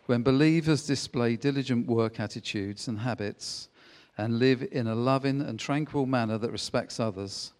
"When 0.07 0.23
believers 0.23 0.87
display 0.87 1.37
diligent 1.37 1.87
work 1.87 2.19
attitudes 2.19 2.89
and 2.89 3.01
habits, 3.01 3.69
and 4.17 4.39
live 4.39 4.63
in 4.73 4.87
a 4.87 4.95
loving 4.95 5.43
and 5.43 5.61
tranquil 5.61 6.07
manner 6.07 6.39
that 6.39 6.51
respects 6.51 6.99
others, 6.99 7.53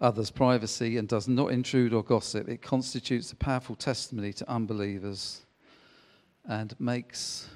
others' 0.00 0.30
privacy, 0.30 0.96
and 0.96 1.08
does 1.08 1.26
not 1.26 1.50
intrude 1.50 1.92
or 1.92 2.04
gossip, 2.04 2.48
it 2.48 2.62
constitutes 2.62 3.32
a 3.32 3.36
powerful 3.36 3.74
testimony 3.74 4.32
to 4.34 4.48
unbelievers, 4.48 5.44
and 6.44 6.78
makes 6.78 7.48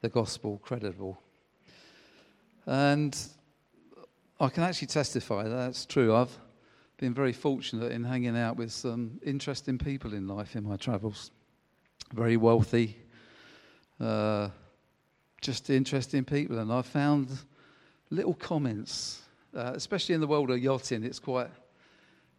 the 0.00 0.08
gospel 0.08 0.58
credible." 0.58 1.22
And 2.66 3.16
I 4.40 4.48
can 4.48 4.64
actually 4.64 4.88
testify 4.88 5.44
that 5.44 5.50
that's 5.50 5.86
true. 5.86 6.12
I've 6.12 6.36
been 6.98 7.14
very 7.14 7.32
fortunate 7.32 7.92
in 7.92 8.04
hanging 8.04 8.36
out 8.36 8.56
with 8.56 8.72
some 8.72 9.20
interesting 9.24 9.78
people 9.78 10.14
in 10.14 10.26
life 10.26 10.56
in 10.56 10.64
my 10.64 10.76
travels. 10.76 11.30
Very 12.14 12.36
wealthy, 12.36 12.96
uh, 14.00 14.48
just 15.40 15.70
interesting 15.70 16.24
people. 16.24 16.58
And 16.58 16.72
I 16.72 16.82
found 16.82 17.30
little 18.10 18.34
comments, 18.34 19.22
uh, 19.54 19.72
especially 19.74 20.14
in 20.14 20.20
the 20.20 20.26
world 20.26 20.50
of 20.50 20.58
yachting. 20.58 21.04
It's 21.04 21.18
quite, 21.18 21.50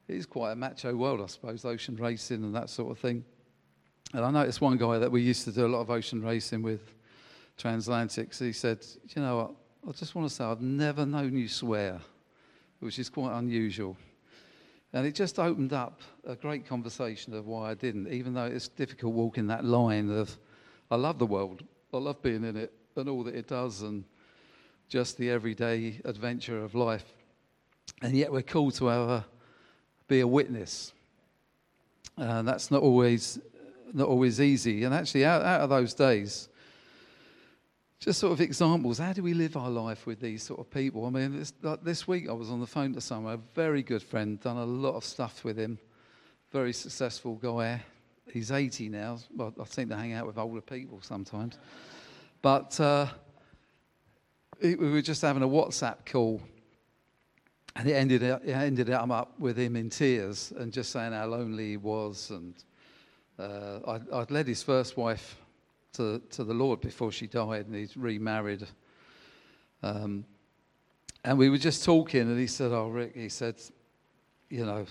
it's 0.07 0.25
quite 0.25 0.53
a 0.53 0.55
macho 0.55 0.95
world, 0.95 1.21
I 1.21 1.27
suppose, 1.27 1.65
ocean 1.65 1.95
racing 1.95 2.43
and 2.43 2.55
that 2.55 2.69
sort 2.69 2.91
of 2.91 2.99
thing. 2.99 3.23
And 4.13 4.23
I 4.23 4.31
noticed 4.31 4.61
one 4.61 4.77
guy 4.77 4.97
that 4.99 5.11
we 5.11 5.21
used 5.21 5.43
to 5.45 5.51
do 5.51 5.65
a 5.65 5.67
lot 5.67 5.81
of 5.81 5.91
ocean 5.91 6.23
racing 6.23 6.61
with, 6.61 6.93
Transatlantics. 7.57 8.39
He 8.39 8.53
said, 8.53 8.85
"You 9.15 9.21
know 9.21 9.37
what? 9.37 9.51
I 9.89 9.91
just 9.97 10.13
want 10.13 10.29
to 10.29 10.33
say 10.33 10.43
I've 10.43 10.61
never 10.61 11.05
known 11.05 11.35
you 11.35 11.47
swear, 11.47 11.99
which 12.79 12.99
is 12.99 13.09
quite 13.09 13.37
unusual." 13.37 13.97
And 14.93 15.05
it 15.05 15.15
just 15.15 15.37
opened 15.37 15.73
up 15.73 16.01
a 16.25 16.35
great 16.35 16.65
conversation 16.65 17.33
of 17.33 17.45
why 17.45 17.71
I 17.71 17.73
didn't, 17.73 18.07
even 18.11 18.33
though 18.33 18.45
it's 18.45 18.67
difficult 18.67 19.13
walking 19.13 19.47
that 19.47 19.65
line 19.65 20.09
of, 20.09 20.37
I 20.89 20.95
love 20.95 21.19
the 21.19 21.25
world, 21.25 21.63
I 21.93 21.97
love 21.97 22.21
being 22.21 22.43
in 22.43 22.55
it 22.55 22.71
and 22.95 23.09
all 23.09 23.23
that 23.23 23.35
it 23.35 23.47
does, 23.47 23.81
and 23.81 24.03
just 24.89 25.17
the 25.17 25.29
everyday 25.29 25.99
adventure 26.05 26.63
of 26.63 26.73
life. 26.73 27.05
And 28.01 28.15
yet 28.15 28.31
we're 28.31 28.41
called 28.41 28.73
to 28.75 28.87
have 28.87 29.09
a, 29.09 29.25
be 30.07 30.21
a 30.21 30.27
witness. 30.27 30.93
And 32.15 32.47
that's 32.47 32.71
not 32.71 32.81
always, 32.81 33.39
not 33.93 34.07
always 34.07 34.41
easy. 34.41 34.83
And 34.83 34.93
actually, 34.93 35.25
out, 35.25 35.43
out 35.43 35.61
of 35.61 35.69
those 35.69 35.93
days, 35.93 36.49
just 37.99 38.19
sort 38.19 38.33
of 38.33 38.41
examples. 38.41 38.99
How 38.99 39.13
do 39.13 39.23
we 39.23 39.33
live 39.33 39.57
our 39.57 39.69
life 39.69 40.05
with 40.05 40.19
these 40.19 40.43
sort 40.43 40.59
of 40.59 40.69
people? 40.69 41.05
I 41.05 41.09
mean, 41.09 41.37
this, 41.39 41.53
like 41.61 41.83
this 41.83 42.07
week 42.07 42.29
I 42.29 42.33
was 42.33 42.51
on 42.51 42.59
the 42.59 42.67
phone 42.67 42.93
to 42.93 43.01
someone, 43.01 43.33
a 43.33 43.55
very 43.55 43.81
good 43.81 44.03
friend, 44.03 44.39
done 44.39 44.57
a 44.57 44.65
lot 44.65 44.95
of 44.95 45.03
stuff 45.03 45.43
with 45.43 45.57
him, 45.57 45.79
very 46.51 46.73
successful 46.73 47.35
guy. 47.35 47.81
He's 48.31 48.51
80 48.51 48.89
now. 48.89 49.17
Well, 49.35 49.53
I 49.59 49.63
seem 49.65 49.89
to 49.89 49.95
hang 49.95 50.13
out 50.13 50.27
with 50.27 50.37
older 50.37 50.61
people 50.61 50.99
sometimes. 51.01 51.57
But 52.41 52.79
uh, 52.79 53.07
we 54.61 54.75
were 54.75 55.01
just 55.01 55.21
having 55.21 55.43
a 55.43 55.47
WhatsApp 55.47 56.05
call, 56.05 56.41
and 57.75 57.87
it 57.87 57.93
ended, 57.93 58.21
it 58.21 58.41
ended 58.45 58.89
up 58.91 59.39
with 59.39 59.57
him 59.57 59.75
in 59.75 59.89
tears 59.89 60.53
and 60.55 60.71
just 60.71 60.91
saying 60.91 61.13
how 61.13 61.25
lonely 61.25 61.69
he 61.71 61.77
was. 61.77 62.29
And 62.29 62.53
uh, 63.39 63.79
I'd, 63.87 64.09
I'd 64.11 64.31
led 64.31 64.47
his 64.47 64.61
first 64.61 64.97
wife 64.97 65.37
to, 65.97 66.21
to 66.31 66.43
the 66.43 66.53
Lord 66.53 66.81
before 66.81 67.11
she 67.11 67.27
died, 67.27 67.67
and 67.67 67.75
he's 67.75 67.97
remarried. 67.97 68.65
Um, 69.83 70.25
and 71.23 71.37
we 71.37 71.49
were 71.49 71.57
just 71.57 71.83
talking, 71.83 72.21
and 72.21 72.39
he 72.39 72.47
said, 72.47 72.71
"Oh, 72.71 72.87
Rick," 72.87 73.15
he 73.15 73.29
said, 73.29 73.55
"You 74.49 74.65
know," 74.65 74.85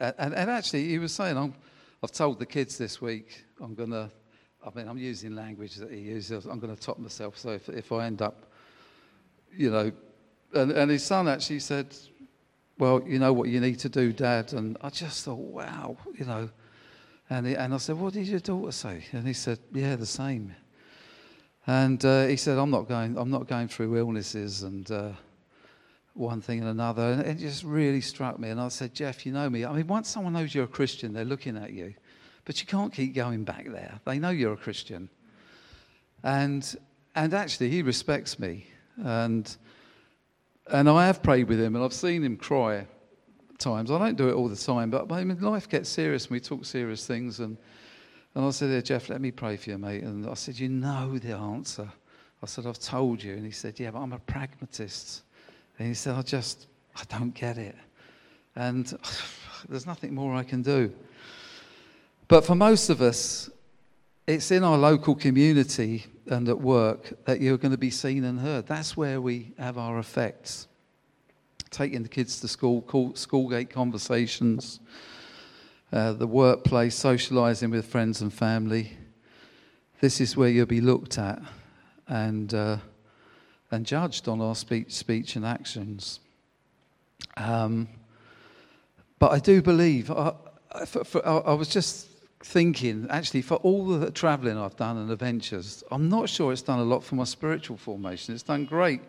and, 0.00 0.34
and 0.34 0.50
actually, 0.50 0.88
he 0.88 0.98
was 0.98 1.12
saying, 1.12 1.36
i 1.36 1.50
have 2.02 2.12
told 2.12 2.38
the 2.38 2.46
kids 2.46 2.78
this 2.78 3.00
week, 3.00 3.44
I'm 3.60 3.74
gonna." 3.74 4.10
I 4.64 4.76
mean, 4.76 4.88
I'm 4.88 4.98
using 4.98 5.36
language 5.36 5.76
that 5.76 5.92
he 5.92 5.98
uses. 5.98 6.44
I'm 6.44 6.58
going 6.58 6.74
to 6.74 6.82
top 6.82 6.98
myself. 6.98 7.38
So 7.38 7.50
if, 7.50 7.68
if 7.68 7.92
I 7.92 8.06
end 8.06 8.20
up, 8.20 8.50
you 9.54 9.70
know, 9.70 9.92
and, 10.54 10.72
and 10.72 10.90
his 10.90 11.04
son 11.04 11.28
actually 11.28 11.60
said, 11.60 11.94
well, 12.78 13.00
you 13.06 13.18
know 13.18 13.32
what 13.32 13.48
you 13.48 13.60
need 13.60 13.78
to 13.80 13.88
do, 13.88 14.12
Dad. 14.12 14.52
And 14.52 14.76
I 14.82 14.90
just 14.90 15.24
thought, 15.24 15.38
wow, 15.38 15.96
you 16.18 16.24
know, 16.24 16.50
and, 17.28 17.46
he, 17.46 17.54
and 17.54 17.74
I 17.74 17.76
said, 17.78 17.98
What 17.98 18.12
did 18.12 18.26
your 18.26 18.40
daughter 18.40 18.72
say? 18.72 19.04
And 19.12 19.26
he 19.26 19.32
said, 19.32 19.58
Yeah, 19.72 19.96
the 19.96 20.06
same. 20.06 20.54
And 21.66 22.04
uh, 22.04 22.26
he 22.26 22.36
said, 22.36 22.58
I'm 22.58 22.70
not, 22.70 22.88
going, 22.88 23.18
I'm 23.18 23.30
not 23.30 23.48
going 23.48 23.66
through 23.66 23.96
illnesses 23.96 24.62
and 24.62 24.88
uh, 24.90 25.10
one 26.14 26.40
thing 26.40 26.60
and 26.60 26.68
another. 26.68 27.02
And 27.02 27.22
it 27.22 27.38
just 27.38 27.64
really 27.64 28.00
struck 28.00 28.38
me. 28.38 28.50
And 28.50 28.60
I 28.60 28.68
said, 28.68 28.94
Jeff, 28.94 29.26
you 29.26 29.32
know 29.32 29.50
me. 29.50 29.64
I 29.64 29.72
mean, 29.72 29.88
once 29.88 30.08
someone 30.08 30.32
knows 30.32 30.54
you're 30.54 30.64
a 30.64 30.68
Christian, 30.68 31.12
they're 31.12 31.24
looking 31.24 31.56
at 31.56 31.72
you. 31.72 31.94
But 32.44 32.60
you 32.60 32.66
can't 32.68 32.92
keep 32.92 33.14
going 33.14 33.42
back 33.42 33.66
there. 33.68 33.98
They 34.04 34.20
know 34.20 34.30
you're 34.30 34.52
a 34.52 34.56
Christian. 34.56 35.10
And, 36.22 36.76
and 37.16 37.34
actually, 37.34 37.70
he 37.70 37.82
respects 37.82 38.38
me. 38.38 38.68
And, 39.02 39.54
and 40.70 40.88
I 40.88 41.06
have 41.06 41.24
prayed 41.24 41.48
with 41.48 41.60
him, 41.60 41.74
and 41.74 41.84
I've 41.84 41.92
seen 41.92 42.22
him 42.22 42.36
cry 42.36 42.86
times. 43.58 43.90
I 43.90 43.98
don't 43.98 44.16
do 44.16 44.28
it 44.28 44.34
all 44.34 44.48
the 44.48 44.56
time, 44.56 44.90
but 44.90 45.10
I 45.10 45.24
mean, 45.24 45.40
life 45.40 45.68
gets 45.68 45.88
serious 45.88 46.24
and 46.24 46.32
we 46.32 46.40
talk 46.40 46.64
serious 46.64 47.06
things. 47.06 47.40
And, 47.40 47.56
and 48.34 48.44
I 48.44 48.50
said, 48.50 48.70
there 48.70 48.82
Jeff, 48.82 49.08
let 49.08 49.20
me 49.20 49.30
pray 49.30 49.56
for 49.56 49.70
you, 49.70 49.78
mate. 49.78 50.02
And 50.02 50.28
I 50.28 50.34
said, 50.34 50.58
You 50.58 50.68
know 50.68 51.18
the 51.18 51.32
answer. 51.32 51.90
I 52.42 52.46
said, 52.46 52.66
I've 52.66 52.78
told 52.78 53.22
you. 53.22 53.34
And 53.34 53.44
he 53.44 53.50
said, 53.50 53.78
Yeah, 53.78 53.90
but 53.90 54.00
I'm 54.00 54.12
a 54.12 54.18
pragmatist. 54.18 55.22
And 55.78 55.88
he 55.88 55.94
said, 55.94 56.14
I 56.14 56.22
just, 56.22 56.66
I 56.94 57.02
don't 57.08 57.34
get 57.34 57.58
it. 57.58 57.76
And 58.54 58.86
there's 59.68 59.86
nothing 59.86 60.14
more 60.14 60.34
I 60.34 60.42
can 60.42 60.62
do. 60.62 60.92
But 62.28 62.44
for 62.44 62.54
most 62.54 62.90
of 62.90 63.00
us, 63.00 63.50
it's 64.26 64.50
in 64.50 64.64
our 64.64 64.76
local 64.76 65.14
community 65.14 66.06
and 66.26 66.48
at 66.48 66.60
work 66.60 67.24
that 67.26 67.40
you're 67.40 67.58
going 67.58 67.70
to 67.70 67.78
be 67.78 67.90
seen 67.90 68.24
and 68.24 68.40
heard. 68.40 68.66
That's 68.66 68.96
where 68.96 69.20
we 69.20 69.52
have 69.58 69.78
our 69.78 69.98
effects 70.00 70.66
taking 71.76 72.02
the 72.02 72.08
kids 72.08 72.40
to 72.40 72.48
school, 72.48 73.12
school 73.14 73.50
gate 73.50 73.68
conversations, 73.68 74.80
uh, 75.92 76.14
the 76.14 76.26
workplace, 76.26 76.98
socialising 76.98 77.70
with 77.70 77.84
friends 77.84 78.22
and 78.22 78.32
family. 78.32 78.96
This 80.00 80.20
is 80.20 80.38
where 80.38 80.48
you'll 80.48 80.64
be 80.64 80.80
looked 80.80 81.18
at 81.18 81.40
and, 82.08 82.52
uh, 82.54 82.78
and 83.70 83.84
judged 83.84 84.26
on 84.26 84.40
our 84.40 84.54
speech, 84.54 84.90
speech 84.92 85.36
and 85.36 85.44
actions. 85.44 86.20
Um, 87.36 87.88
but 89.18 89.32
I 89.32 89.38
do 89.38 89.60
believe, 89.60 90.10
I, 90.10 90.32
for, 90.86 91.04
for, 91.04 91.28
I, 91.28 91.38
I 91.38 91.52
was 91.52 91.68
just 91.68 92.08
thinking, 92.40 93.06
actually, 93.10 93.42
for 93.42 93.56
all 93.56 93.86
the 93.86 94.10
travelling 94.10 94.56
I've 94.56 94.76
done 94.76 94.96
and 94.96 95.10
adventures, 95.10 95.84
I'm 95.90 96.08
not 96.08 96.30
sure 96.30 96.54
it's 96.54 96.62
done 96.62 96.78
a 96.78 96.84
lot 96.84 97.04
for 97.04 97.16
my 97.16 97.24
spiritual 97.24 97.76
formation. 97.76 98.32
It's 98.32 98.42
done 98.42 98.64
great 98.64 99.02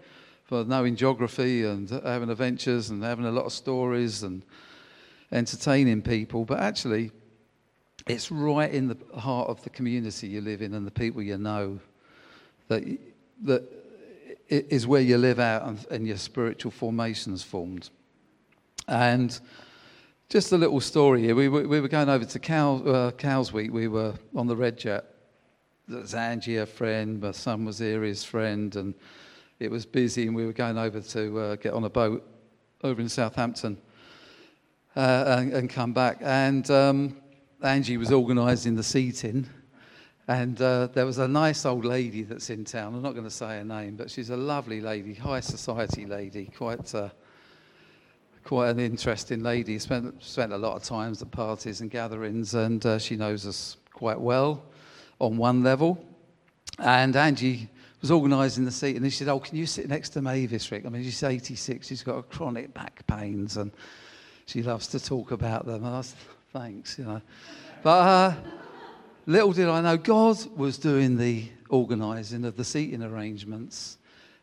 for 0.48 0.64
knowing 0.64 0.96
geography 0.96 1.66
and 1.66 1.90
having 1.90 2.30
adventures 2.30 2.90
and 2.90 3.04
having 3.04 3.26
a 3.26 3.32
lot 3.32 3.46
of 3.46 3.54
stories 3.54 4.24
and 4.24 4.42
entertaining 5.32 6.02
people. 6.02 6.46
But 6.46 6.60
actually, 6.60 7.12
it's 8.08 8.32
right 8.32 8.72
in 8.72 8.88
the 8.88 8.98
heart 9.20 9.50
of 9.50 9.62
the 9.64 9.70
community 9.70 10.28
you 10.28 10.42
live 10.42 10.62
in 10.62 10.74
and 10.74 10.88
the 10.88 10.92
people 10.92 11.22
you 11.22 11.38
know 11.38 11.80
that, 12.70 12.84
that 13.44 13.64
is 14.48 14.88
where 14.88 15.02
you 15.02 15.18
live 15.18 15.40
out 15.40 15.68
and, 15.68 15.86
and 15.92 16.08
your 16.08 16.18
spiritual 16.18 16.72
formation 16.72 17.34
is 17.34 17.44
formed. 17.44 17.90
And 18.88 19.38
Just 20.30 20.52
a 20.52 20.58
little 20.58 20.82
story 20.82 21.22
here. 21.22 21.36
We 21.36 21.48
were, 21.48 21.66
we 21.66 21.80
were 21.80 21.88
going 21.88 22.10
over 22.10 22.26
to 22.26 22.40
Cow, 22.40 22.84
uh, 22.84 23.12
Cowes 23.12 23.54
Week. 23.54 23.72
We 23.72 23.88
were 23.88 24.14
on 24.36 24.46
the 24.48 24.58
Red 24.58 24.78
Jet. 24.78 25.06
There's 25.88 26.14
Angie, 26.14 26.58
a 26.58 26.66
friend. 26.66 27.22
My 27.22 27.32
son 27.32 27.64
was 27.64 27.80
here, 27.80 28.04
his 28.04 28.26
friend, 28.26 28.76
and 28.76 28.94
it 29.60 29.72
was 29.72 29.86
busy. 29.86 30.28
And 30.28 30.36
we 30.36 30.46
were 30.46 30.54
going 30.54 30.78
over 30.78 31.02
to 31.02 31.40
uh, 31.40 31.56
get 31.56 31.74
on 31.74 31.84
a 31.84 31.90
boat 31.90 32.28
over 32.84 33.02
in 33.02 33.10
Southampton 33.10 33.78
uh, 34.96 35.38
and, 35.40 35.54
and, 35.54 35.70
come 35.70 35.94
back. 35.94 36.20
And 36.22 36.70
um, 36.70 37.18
Angie 37.62 37.98
was 37.98 38.12
organising 38.12 38.76
the 38.76 38.84
seating. 38.84 39.48
And 40.28 40.62
uh, 40.62 40.88
there 40.88 41.06
was 41.06 41.20
a 41.20 41.28
nice 41.28 41.66
old 41.66 41.86
lady 41.86 42.24
that's 42.24 42.50
in 42.50 42.66
town. 42.66 42.94
I'm 42.94 43.02
not 43.02 43.14
going 43.14 43.24
to 43.24 43.32
say 43.32 43.58
her 43.58 43.64
name, 43.64 43.96
but 43.96 44.12
she's 44.12 44.30
a 44.30 44.38
lovely 44.38 44.82
lady, 44.82 45.14
high 45.14 45.40
society 45.40 46.06
lady, 46.06 46.52
quite, 46.56 46.94
uh, 46.94 47.10
quite 48.44 48.72
an 48.72 48.80
interesting 48.80 49.42
lady. 49.42 49.80
Spent, 49.80 50.22
spent 50.22 50.52
a 50.52 50.58
lot 50.58 50.76
of 50.76 50.84
times 50.84 51.22
at 51.22 51.32
parties 51.32 51.80
and 51.80 51.90
gatherings, 51.90 52.56
and 52.56 52.86
uh, 52.86 53.00
she 53.00 53.16
knows 53.16 53.48
us 53.48 53.78
quite 53.94 54.20
well 54.20 54.66
on 55.20 55.38
one 55.38 55.64
level. 55.64 56.04
And 56.78 57.16
Angie 57.16 57.70
was 58.02 58.12
organising 58.12 58.66
the 58.66 58.72
seat, 58.72 58.96
and 58.96 59.06
he 59.06 59.12
said, 59.12 59.28
"Oh, 59.28 59.40
can 59.40 59.58
you 59.58 59.66
sit 59.66 59.90
next 59.90 60.10
to 60.10 60.22
Mavis, 60.22 60.72
Rick? 60.72 60.86
I 60.86 60.90
mean, 60.90 61.04
she's 61.04 61.24
86. 61.24 61.88
She's 61.88 62.04
got 62.04 62.30
chronic 62.30 62.74
back 62.74 63.06
pains, 63.08 63.58
and 63.58 63.72
she 64.46 64.64
loves 64.64 64.88
to 64.88 65.00
talk 65.00 65.32
about 65.32 65.66
them." 65.66 65.84
And 65.84 65.96
I 65.96 66.02
said, 66.02 66.20
"Thanks, 66.54 66.98
you 67.00 67.06
know." 67.06 67.22
But 67.84 67.90
uh, 67.90 68.36
little 69.28 69.52
did 69.52 69.68
I 69.68 69.82
know, 69.82 69.98
God 69.98 70.38
was 70.58 70.78
doing 70.78 71.18
the 71.18 71.48
organising 71.70 72.46
of 72.46 72.56
the 72.56 72.64
seating 72.64 73.04
arrangements. 73.04 73.98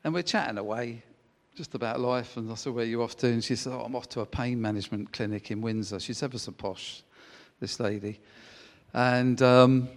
And 0.05 0.13
we're 0.15 0.23
chatting 0.23 0.59
away 0.59 1.03
just 1.57 1.75
about 1.75 1.99
life. 1.99 2.37
And 2.37 2.51
I 2.51 2.55
said, 2.55 2.75
Where 2.75 2.85
are 2.85 2.89
you 2.89 3.03
off 3.03 3.17
to? 3.19 3.27
And 3.27 3.43
she 3.43 3.57
said, 3.57 3.73
Oh, 3.73 3.81
I'm 3.81 3.97
off 3.97 4.09
to 4.11 4.21
a 4.21 4.27
pain 4.27 4.61
management 4.61 5.13
clinic 5.13 5.51
in 5.51 5.61
Windsor. 5.61 5.99
She's 5.99 6.23
ever 6.23 6.39
so 6.39 6.53
posh, 6.53 7.03
this 7.61 7.81
lady. 7.81 8.21
And, 8.93 9.41
um, 9.43 9.89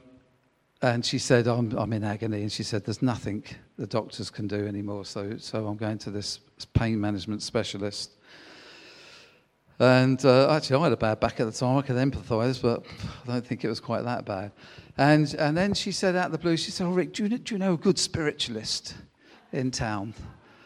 and 0.81 1.03
she 1.03 1.17
said, 1.17 1.47
I'm, 1.47 1.71
I'm 1.77 1.91
in 1.93 2.03
agony. 2.03 2.41
And 2.41 2.51
she 2.51 2.63
said, 2.63 2.85
There's 2.85 3.01
nothing 3.01 3.43
the 3.77 3.87
doctors 3.87 4.29
can 4.29 4.47
do 4.47 4.67
anymore. 4.67 5.05
So, 5.05 5.37
so 5.37 5.67
I'm 5.67 5.77
going 5.77 5.97
to 5.99 6.11
this 6.11 6.39
pain 6.73 6.99
management 7.01 7.41
specialist. 7.41 8.11
And 9.79 10.23
uh, 10.25 10.51
actually, 10.51 10.77
I 10.77 10.83
had 10.85 10.93
a 10.93 10.97
bad 10.97 11.19
back 11.19 11.39
at 11.39 11.45
the 11.45 11.51
time. 11.51 11.77
I 11.77 11.81
could 11.81 11.95
empathise, 11.95 12.61
but 12.61 12.83
I 13.23 13.31
don't 13.31 13.45
think 13.45 13.63
it 13.63 13.69
was 13.69 13.79
quite 13.79 14.03
that 14.03 14.25
bad. 14.25 14.51
And, 14.97 15.31
and 15.35 15.55
then 15.55 15.73
she 15.73 15.91
said 15.91 16.15
out 16.15 16.27
of 16.27 16.31
the 16.31 16.39
blue, 16.39 16.57
she 16.57 16.71
said, 16.71 16.85
Oh, 16.85 16.91
Rick, 16.91 17.13
do 17.13 17.23
you, 17.23 17.37
do 17.37 17.55
you 17.55 17.59
know 17.59 17.73
a 17.73 17.77
good 17.77 17.99
spiritualist 17.99 18.95
in 19.51 19.71
town? 19.71 20.13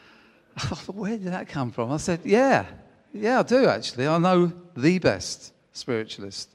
I 0.58 0.62
thought, 0.62 0.96
Where 0.96 1.18
did 1.18 1.28
that 1.28 1.48
come 1.48 1.72
from? 1.72 1.92
I 1.92 1.98
said, 1.98 2.22
Yeah, 2.24 2.66
yeah, 3.14 3.40
I 3.40 3.44
do 3.44 3.66
actually. 3.68 4.08
I 4.08 4.18
know 4.18 4.52
the 4.76 5.00
best 5.00 5.54
spiritualist. 5.74 6.50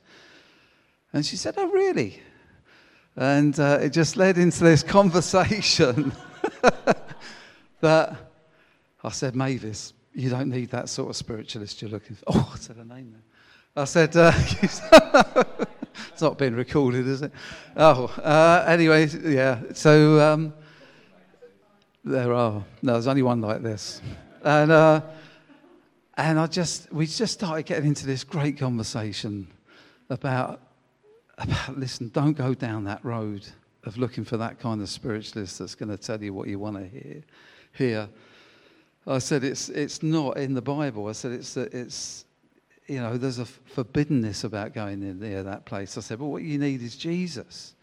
And 1.12 1.25
she 1.25 1.36
said, 1.36 1.54
Oh, 1.56 1.68
really? 1.68 2.20
And 3.16 3.58
uh, 3.58 3.78
it 3.80 3.90
just 3.90 4.16
led 4.16 4.37
into 4.37 4.62
this 4.62 4.82
conversation 4.96 6.12
that 7.80 8.16
I 9.02 9.11
said, 9.11 9.35
Mavis, 9.35 9.94
you 10.12 10.30
don't 10.30 10.50
need 10.50 10.70
that 10.70 10.88
sort 10.88 11.11
of 11.11 11.16
spiritualist 11.16 11.80
you're 11.80 11.90
looking 11.90 12.16
for. 12.16 12.25
Oh, 12.35 12.52
I 12.52 12.58
said 12.58 12.76
a 12.76 12.85
name 12.85 13.12
there. 13.12 13.23
I 13.82 13.85
said, 13.85 14.16
uh, 14.16 14.32
it's 14.62 16.23
not 16.23 16.38
been 16.38 16.54
recorded, 16.54 17.06
is 17.06 17.23
it? 17.23 17.32
Oh, 17.76 18.06
uh, 18.23 18.64
anyway, 18.66 19.06
yeah. 19.06 19.61
So 19.75 20.18
um, 20.20 20.54
there 22.02 22.32
are. 22.32 22.64
No, 22.82 22.92
there's 22.94 23.06
only 23.06 23.23
one 23.23 23.42
like 23.42 23.62
this. 23.62 24.00
And, 24.42 24.73
uh, 24.73 25.02
and 26.16 26.38
I 26.38 26.46
just, 26.46 26.90
we 26.92 27.06
just 27.06 27.35
started 27.35 27.66
getting 27.66 27.88
into 27.88 28.06
this 28.06 28.25
great 28.25 28.58
conversation 28.58 29.49
about, 30.08 30.61
listen, 31.76 32.10
don't 32.10 32.36
go 32.36 32.54
down 32.54 32.84
that 32.84 33.04
road 33.04 33.46
of 33.84 33.96
looking 33.96 34.24
for 34.24 34.36
that 34.36 34.58
kind 34.58 34.80
of 34.82 34.88
spiritualist 34.88 35.58
that's 35.58 35.74
going 35.74 35.88
to 35.88 35.98
tell 35.98 36.22
you 36.22 36.34
what 36.34 36.48
you 36.48 36.58
want 36.58 36.76
to 36.76 36.86
hear. 36.86 37.22
Hear 37.72 38.08
I 39.06 39.18
said 39.18 39.44
it's, 39.44 39.68
it's 39.68 40.02
not 40.02 40.36
in 40.36 40.54
the 40.54 40.62
Bible. 40.62 41.06
I 41.06 41.12
said 41.12 41.30
it's, 41.30 41.56
it's, 41.56 42.25
you 42.88 43.00
know, 43.00 43.16
there's 43.16 43.38
a 43.38 43.44
forbiddenness 43.44 44.42
about 44.42 44.75
going 44.75 45.02
in 45.02 45.20
there, 45.20 45.44
that 45.44 45.64
place. 45.64 45.96
I 45.96 46.00
said, 46.00 46.18
well, 46.18 46.30
what 46.30 46.42
you 46.42 46.58
need 46.58 46.82
is 46.82 46.96
Jesus. 46.96 47.75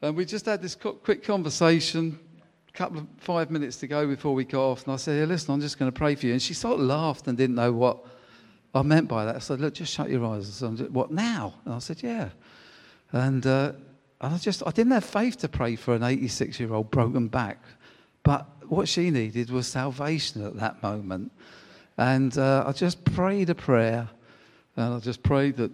And 0.00 0.16
we 0.16 0.24
just 0.24 0.46
had 0.46 0.62
this 0.62 0.76
quick 0.76 1.24
conversation, 1.24 2.20
a 2.68 2.72
couple 2.72 2.98
of 2.98 3.06
five 3.18 3.50
minutes 3.50 3.78
to 3.78 3.88
go 3.88 4.06
before 4.06 4.32
we 4.32 4.44
got 4.44 4.62
off. 4.62 4.84
And 4.84 4.94
I 4.94 4.96
said, 4.96 5.18
hey, 5.18 5.26
listen, 5.26 5.52
I'm 5.54 5.60
just 5.60 5.76
going 5.76 5.90
to 5.90 5.96
pray 5.96 6.14
for 6.14 6.26
you. 6.26 6.32
And 6.32 6.42
she 6.42 6.54
sort 6.54 6.78
of 6.78 6.86
laughed 6.86 7.26
and 7.26 7.36
didn't 7.36 7.56
know 7.56 7.72
what 7.72 7.98
I 8.72 8.82
meant 8.82 9.08
by 9.08 9.24
that. 9.24 9.34
I 9.34 9.40
said, 9.40 9.60
look, 9.60 9.74
just 9.74 9.92
shut 9.92 10.08
your 10.08 10.24
eyes. 10.24 10.62
I 10.62 10.76
said, 10.76 10.94
what 10.94 11.10
now? 11.10 11.54
And 11.64 11.74
I 11.74 11.80
said, 11.80 12.00
yeah. 12.00 12.28
And, 13.12 13.46
uh, 13.46 13.72
and 14.20 14.34
I 14.34 14.38
just, 14.38 14.62
I 14.66 14.70
didn't 14.70 14.92
have 14.92 15.04
faith 15.04 15.38
to 15.38 15.48
pray 15.48 15.76
for 15.76 15.94
an 15.94 16.02
86 16.02 16.60
year 16.60 16.72
old 16.74 16.90
broken 16.90 17.28
back. 17.28 17.62
But 18.22 18.46
what 18.68 18.88
she 18.88 19.10
needed 19.10 19.50
was 19.50 19.66
salvation 19.66 20.44
at 20.44 20.56
that 20.56 20.82
moment. 20.82 21.32
And 21.96 22.36
uh, 22.36 22.64
I 22.66 22.72
just 22.72 23.04
prayed 23.04 23.50
a 23.50 23.54
prayer. 23.54 24.08
And 24.76 24.94
I 24.94 24.98
just 25.00 25.22
prayed 25.22 25.56
that, 25.56 25.72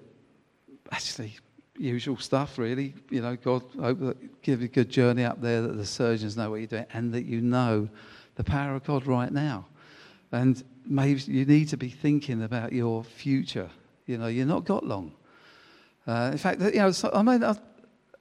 actually, 0.90 1.36
usual 1.78 2.16
stuff, 2.16 2.58
really. 2.58 2.94
You 3.10 3.20
know, 3.20 3.36
God, 3.36 3.62
hope 3.80 4.00
that 4.00 4.42
give 4.42 4.60
you 4.60 4.66
a 4.66 4.68
good 4.68 4.88
journey 4.88 5.24
up 5.24 5.40
there, 5.40 5.62
that 5.62 5.76
the 5.76 5.86
surgeons 5.86 6.36
know 6.36 6.50
what 6.50 6.56
you're 6.56 6.66
doing, 6.66 6.86
and 6.92 7.12
that 7.12 7.24
you 7.24 7.40
know 7.40 7.88
the 8.36 8.44
power 8.44 8.74
of 8.74 8.84
God 8.84 9.06
right 9.06 9.32
now. 9.32 9.66
And 10.32 10.62
maybe 10.86 11.20
you 11.20 11.44
need 11.44 11.68
to 11.68 11.76
be 11.76 11.88
thinking 11.88 12.42
about 12.42 12.72
your 12.72 13.04
future. 13.04 13.70
You 14.06 14.18
know, 14.18 14.26
you've 14.26 14.48
not 14.48 14.64
got 14.64 14.84
long. 14.84 15.12
Uh, 16.06 16.30
in 16.32 16.38
fact, 16.38 16.60
you 16.60 16.72
know, 16.72 16.92
I 17.12 17.22
mean, 17.22 17.42
I, 17.42 17.56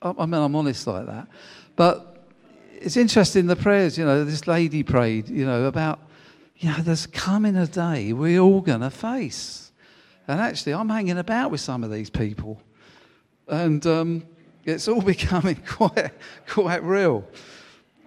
I 0.02 0.26
mean, 0.26 0.41
I'm 0.41 0.56
honest 0.56 0.88
like 0.88 1.06
that. 1.06 1.28
But 1.76 2.28
it's 2.74 2.98
interesting 2.98 3.48
the 3.48 3.56
prayers, 3.56 3.98
you 3.98 4.06
know, 4.06 4.24
this 4.24 4.48
lady 4.48 4.84
prayed, 4.84 5.30
you 5.30 5.46
know, 5.46 5.65
about, 5.65 6.00
you 6.58 6.69
know, 6.69 6.78
there's 6.78 7.06
coming 7.08 7.56
a 7.56 7.67
day 7.67 8.13
we're 8.13 8.39
all 8.39 8.62
going 8.62 8.82
to 8.82 8.89
face. 8.89 9.72
And 10.28 10.39
actually, 10.39 10.74
I'm 10.74 10.89
hanging 10.89 11.17
about 11.17 11.52
with 11.52 11.62
some 11.62 11.84
of 11.84 11.91
these 11.91 12.10
people. 12.10 12.62
And 13.48 13.86
um, 13.86 14.26
it's 14.63 14.88
all 14.88 15.02
becoming 15.15 15.58
quite, 15.67 16.12
quite 16.48 16.84
real. 16.84 17.26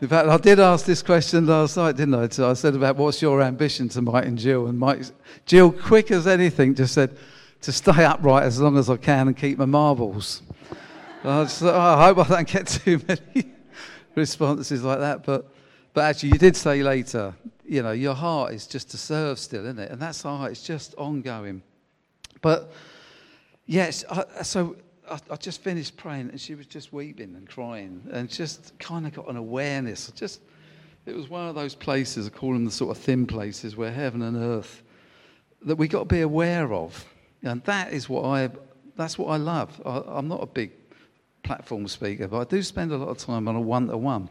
In 0.00 0.08
fact, 0.08 0.28
I 0.28 0.36
did 0.36 0.60
ask 0.60 0.84
this 0.84 1.02
question 1.02 1.46
last 1.46 1.76
night, 1.76 1.96
didn't 1.96 2.14
I? 2.14 2.28
So 2.28 2.50
I 2.50 2.52
said 2.52 2.74
about 2.74 2.96
what's 2.96 3.22
your 3.22 3.40
ambition 3.40 3.88
to 3.90 4.02
Mike 4.02 4.26
and 4.26 4.36
Jill. 4.36 4.66
And 4.66 4.78
Mike, 4.78 5.04
Jill, 5.46 5.72
quick 5.72 6.10
as 6.10 6.26
anything, 6.26 6.74
just 6.74 6.92
said 6.92 7.16
to 7.62 7.72
stay 7.72 8.04
upright 8.04 8.44
as 8.44 8.60
long 8.60 8.76
as 8.76 8.88
I 8.90 8.96
can 8.96 9.28
and 9.28 9.36
keep 9.36 9.58
my 9.58 9.64
marbles. 9.64 10.42
I, 11.24 11.44
just, 11.44 11.62
oh, 11.62 11.76
I 11.76 12.06
hope 12.06 12.18
I 12.18 12.28
don't 12.28 12.48
get 12.48 12.66
too 12.68 13.00
many 13.08 13.50
responses 14.14 14.82
like 14.82 15.00
that. 15.00 15.24
But, 15.24 15.52
but 15.92 16.04
actually, 16.04 16.30
you 16.30 16.38
did 16.38 16.56
say 16.56 16.82
later, 16.82 17.34
you 17.64 17.82
know, 17.82 17.92
your 17.92 18.14
heart 18.14 18.52
is 18.54 18.66
just 18.66 18.90
to 18.90 18.96
serve 18.96 19.38
still, 19.38 19.64
isn't 19.64 19.78
it? 19.78 19.90
And 19.90 20.00
that's 20.00 20.24
our 20.24 20.48
it's 20.48 20.62
just 20.62 20.94
ongoing. 20.96 21.62
But 22.42 22.72
yes, 23.66 24.04
I, 24.10 24.42
so 24.42 24.76
I, 25.10 25.18
I, 25.30 25.36
just 25.36 25.62
finished 25.62 25.96
praying 25.96 26.30
and 26.30 26.40
she 26.40 26.54
was 26.54 26.66
just 26.66 26.92
weeping 26.92 27.34
and 27.34 27.48
crying 27.48 28.02
and 28.12 28.28
just 28.28 28.78
kind 28.78 29.06
of 29.06 29.14
got 29.14 29.28
an 29.28 29.36
awareness. 29.36 30.10
Just, 30.12 30.40
it 31.06 31.14
was 31.14 31.28
one 31.28 31.48
of 31.48 31.54
those 31.54 31.74
places, 31.74 32.26
I 32.26 32.30
call 32.30 32.52
them 32.52 32.64
the 32.64 32.70
sort 32.70 32.96
of 32.96 33.02
thin 33.02 33.26
places 33.26 33.76
where 33.76 33.92
heaven 33.92 34.22
and 34.22 34.36
earth, 34.36 34.82
that 35.62 35.76
we 35.76 35.88
got 35.88 36.00
to 36.00 36.14
be 36.14 36.20
aware 36.20 36.72
of. 36.72 37.04
And 37.42 37.62
that 37.64 37.92
is 37.92 38.08
what 38.08 38.24
I, 38.24 38.50
that's 38.96 39.18
what 39.18 39.28
I 39.28 39.36
love. 39.36 39.80
I, 39.84 40.02
I'm 40.06 40.28
not 40.28 40.42
a 40.42 40.46
big 40.46 40.72
platform 41.42 41.86
speaker, 41.88 42.28
but 42.28 42.38
I 42.40 42.44
do 42.44 42.62
spend 42.62 42.92
a 42.92 42.96
lot 42.96 43.08
of 43.08 43.18
time 43.18 43.48
on 43.48 43.56
a 43.56 43.60
one 43.60 43.88
to 43.88 43.96
one. 43.96 44.28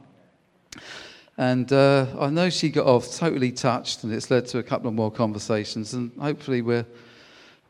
And 1.38 1.72
uh, 1.74 2.08
I 2.20 2.30
know 2.30 2.50
she 2.50 2.70
got 2.70 2.86
off 2.86 3.14
totally 3.16 3.52
touched, 3.52 4.04
and 4.04 4.14
it's 4.14 4.32
led 4.32 4.46
to 4.48 4.60
a 4.60 4.64
couple 4.64 4.88
of 4.88 4.94
more 4.94 5.12
conversations. 5.12 5.94
And 5.94 6.12
hopefully, 6.20 6.62
we'll, 6.62 6.86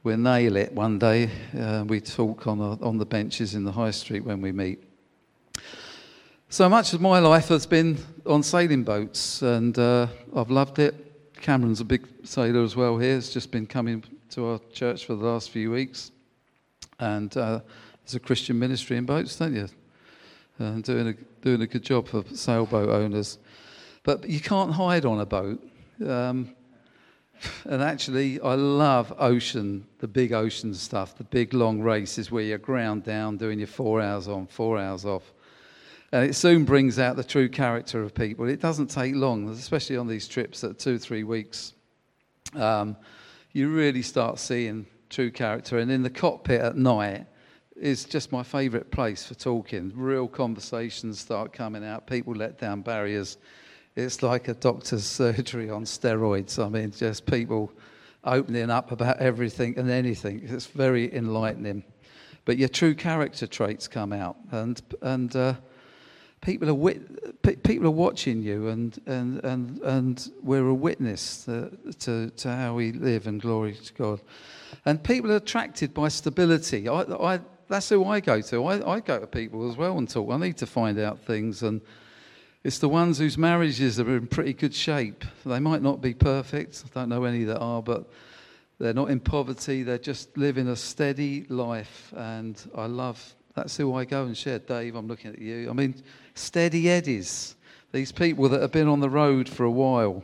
we'll 0.03 0.17
nail 0.17 0.55
it 0.55 0.71
one 0.71 0.99
day. 0.99 1.29
Uh, 1.57 1.83
we 1.87 1.99
talk 1.99 2.45
on, 2.45 2.59
a, 2.59 2.83
on 2.83 2.97
the 2.97 3.05
benches 3.05 3.55
in 3.55 3.63
the 3.63 3.71
high 3.71 3.91
street 3.91 4.23
when 4.23 4.39
we 4.41 4.51
meet. 4.51 4.83
So 6.49 6.69
much 6.69 6.93
of 6.93 7.01
my 7.01 7.17
life 7.19 7.47
has 7.47 7.65
been 7.65 7.97
on 8.25 8.43
sailing 8.43 8.83
boats, 8.83 9.41
and 9.41 9.77
uh, 9.79 10.07
I've 10.35 10.51
loved 10.51 10.77
it. 10.77 11.33
Cameron's 11.41 11.81
a 11.81 11.85
big 11.85 12.07
sailor 12.23 12.63
as 12.63 12.75
well 12.75 12.97
here. 12.99 13.15
He's 13.15 13.31
just 13.31 13.51
been 13.51 13.65
coming 13.65 14.03
to 14.31 14.45
our 14.47 14.59
church 14.71 15.05
for 15.05 15.15
the 15.15 15.25
last 15.25 15.49
few 15.49 15.71
weeks. 15.71 16.11
And 16.99 17.35
uh, 17.35 17.59
there's 18.03 18.15
a 18.15 18.19
Christian 18.19 18.59
ministry 18.59 18.97
in 18.97 19.05
boats, 19.05 19.35
don't 19.35 19.55
you? 19.55 19.67
And 20.59 20.83
doing 20.83 21.09
a, 21.09 21.13
doing 21.41 21.61
a 21.61 21.67
good 21.67 21.83
job 21.83 22.07
for 22.07 22.23
sailboat 22.33 22.89
owners. 22.89 23.39
But 24.03 24.29
you 24.29 24.39
can't 24.39 24.71
hide 24.71 25.05
on 25.05 25.19
a 25.19 25.25
boat. 25.25 25.61
Um, 26.05 26.55
and 27.65 27.81
actually, 27.81 28.39
I 28.39 28.55
love 28.55 29.13
ocean, 29.17 29.85
the 29.99 30.07
big 30.07 30.31
ocean 30.31 30.73
stuff, 30.73 31.17
the 31.17 31.23
big 31.23 31.53
long 31.53 31.81
races 31.81 32.31
where 32.31 32.43
you're 32.43 32.57
ground 32.57 33.03
down 33.03 33.37
doing 33.37 33.59
your 33.59 33.67
four 33.67 34.01
hours 34.01 34.27
on, 34.27 34.47
four 34.47 34.77
hours 34.77 35.05
off. 35.05 35.33
And 36.11 36.23
it 36.23 36.33
soon 36.35 36.63
brings 36.63 36.97
out 36.97 37.17
the 37.17 37.23
true 37.23 37.49
character 37.49 38.01
of 38.01 38.13
people. 38.13 38.47
It 38.47 38.61
doesn't 38.61 38.87
take 38.87 39.15
long, 39.15 39.49
especially 39.49 39.97
on 39.97 40.07
these 40.07 40.27
trips 40.27 40.61
that 40.61 40.79
two, 40.79 40.97
three 40.97 41.23
weeks. 41.23 41.73
Um, 42.53 42.95
you 43.55 43.69
really 43.69 44.01
start 44.01 44.37
seeing 44.37 44.85
true 45.09 45.31
character. 45.31 45.77
And 45.77 45.89
in 45.89 46.03
the 46.03 46.09
cockpit 46.09 46.59
at 46.59 46.75
night 46.75 47.25
is 47.77 48.03
just 48.03 48.33
my 48.33 48.43
favourite 48.43 48.91
place 48.91 49.25
for 49.25 49.33
talking. 49.33 49.93
Real 49.95 50.27
conversations 50.27 51.21
start 51.21 51.53
coming 51.53 51.85
out. 51.85 52.05
People 52.05 52.35
let 52.35 52.59
down 52.59 52.81
barriers. 52.81 53.37
It's 53.95 54.21
like 54.21 54.49
a 54.49 54.55
doctor's 54.55 55.05
surgery 55.05 55.69
on 55.69 55.85
steroids. 55.85 56.61
I 56.61 56.67
mean, 56.67 56.91
just 56.91 57.25
people 57.25 57.71
opening 58.25 58.69
up 58.69 58.91
about 58.91 59.19
everything 59.19 59.79
and 59.79 59.89
anything. 59.89 60.41
It's 60.43 60.65
very 60.65 61.15
enlightening. 61.15 61.85
But 62.43 62.57
your 62.57 62.67
true 62.67 62.93
character 62.93 63.47
traits 63.47 63.87
come 63.87 64.11
out, 64.11 64.35
and 64.51 64.81
and 65.01 65.33
uh, 65.33 65.53
people 66.45 66.69
are 66.69 66.93
people 67.63 67.87
are 67.87 67.91
watching 67.91 68.41
you, 68.41 68.67
and 68.67 68.99
and 69.05 69.43
and 69.43 69.81
and 69.81 70.31
we're 70.43 70.67
a 70.67 70.73
witness 70.73 71.45
to, 71.45 71.71
to, 71.99 72.29
to 72.29 72.55
how 72.55 72.75
we 72.75 72.91
live, 72.91 73.27
and 73.27 73.41
glory 73.41 73.73
to 73.73 73.93
God. 73.93 74.21
And 74.85 75.03
people 75.03 75.31
are 75.31 75.37
attracted 75.37 75.93
by 75.93 76.09
stability. 76.09 76.87
I, 76.87 77.01
I 77.01 77.39
that's 77.67 77.89
who 77.89 78.05
I 78.05 78.19
go 78.19 78.41
to. 78.41 78.65
I, 78.65 78.95
I 78.95 78.99
go 78.99 79.19
to 79.19 79.27
people 79.27 79.69
as 79.69 79.75
well 79.75 79.97
and 79.97 80.07
talk. 80.07 80.31
I 80.31 80.37
need 80.37 80.57
to 80.57 80.67
find 80.67 80.99
out 80.99 81.19
things 81.19 81.63
and 81.63 81.81
it's 82.65 82.79
the 82.79 82.89
ones 82.89 83.19
whose 83.19 83.37
marriages 83.37 83.99
are 83.99 84.17
in 84.17 84.25
pretty 84.25 84.53
good 84.53 84.73
shape. 84.73 85.23
They 85.45 85.59
might 85.59 85.83
not 85.83 86.01
be 86.01 86.15
perfect, 86.15 86.83
I 86.83 86.99
don't 86.99 87.09
know 87.09 87.23
any 87.23 87.43
that 87.43 87.59
are, 87.59 87.83
but 87.83 88.09
they're 88.79 88.91
not 88.91 89.11
in 89.11 89.19
poverty. 89.19 89.83
They're 89.83 89.99
just 89.99 90.35
living 90.35 90.67
a 90.67 90.75
steady 90.75 91.45
life. 91.47 92.11
And 92.17 92.59
I 92.75 92.87
love, 92.87 93.35
that's 93.55 93.77
who 93.77 93.95
I 93.95 94.05
go 94.05 94.25
and 94.25 94.37
share. 94.37 94.59
Dave, 94.59 94.95
I'm 94.95 95.07
looking 95.07 95.31
at 95.31 95.39
you. 95.39 95.69
I 95.69 95.73
mean, 95.73 95.95
steady 96.33 96.89
eddies. 96.89 97.55
These 97.91 98.11
people 98.11 98.49
that 98.49 98.61
have 98.61 98.73
been 98.73 98.89
on 98.89 98.99
the 98.99 99.09
road 99.09 99.47
for 99.47 99.63
a 99.63 99.71
while 99.71 100.23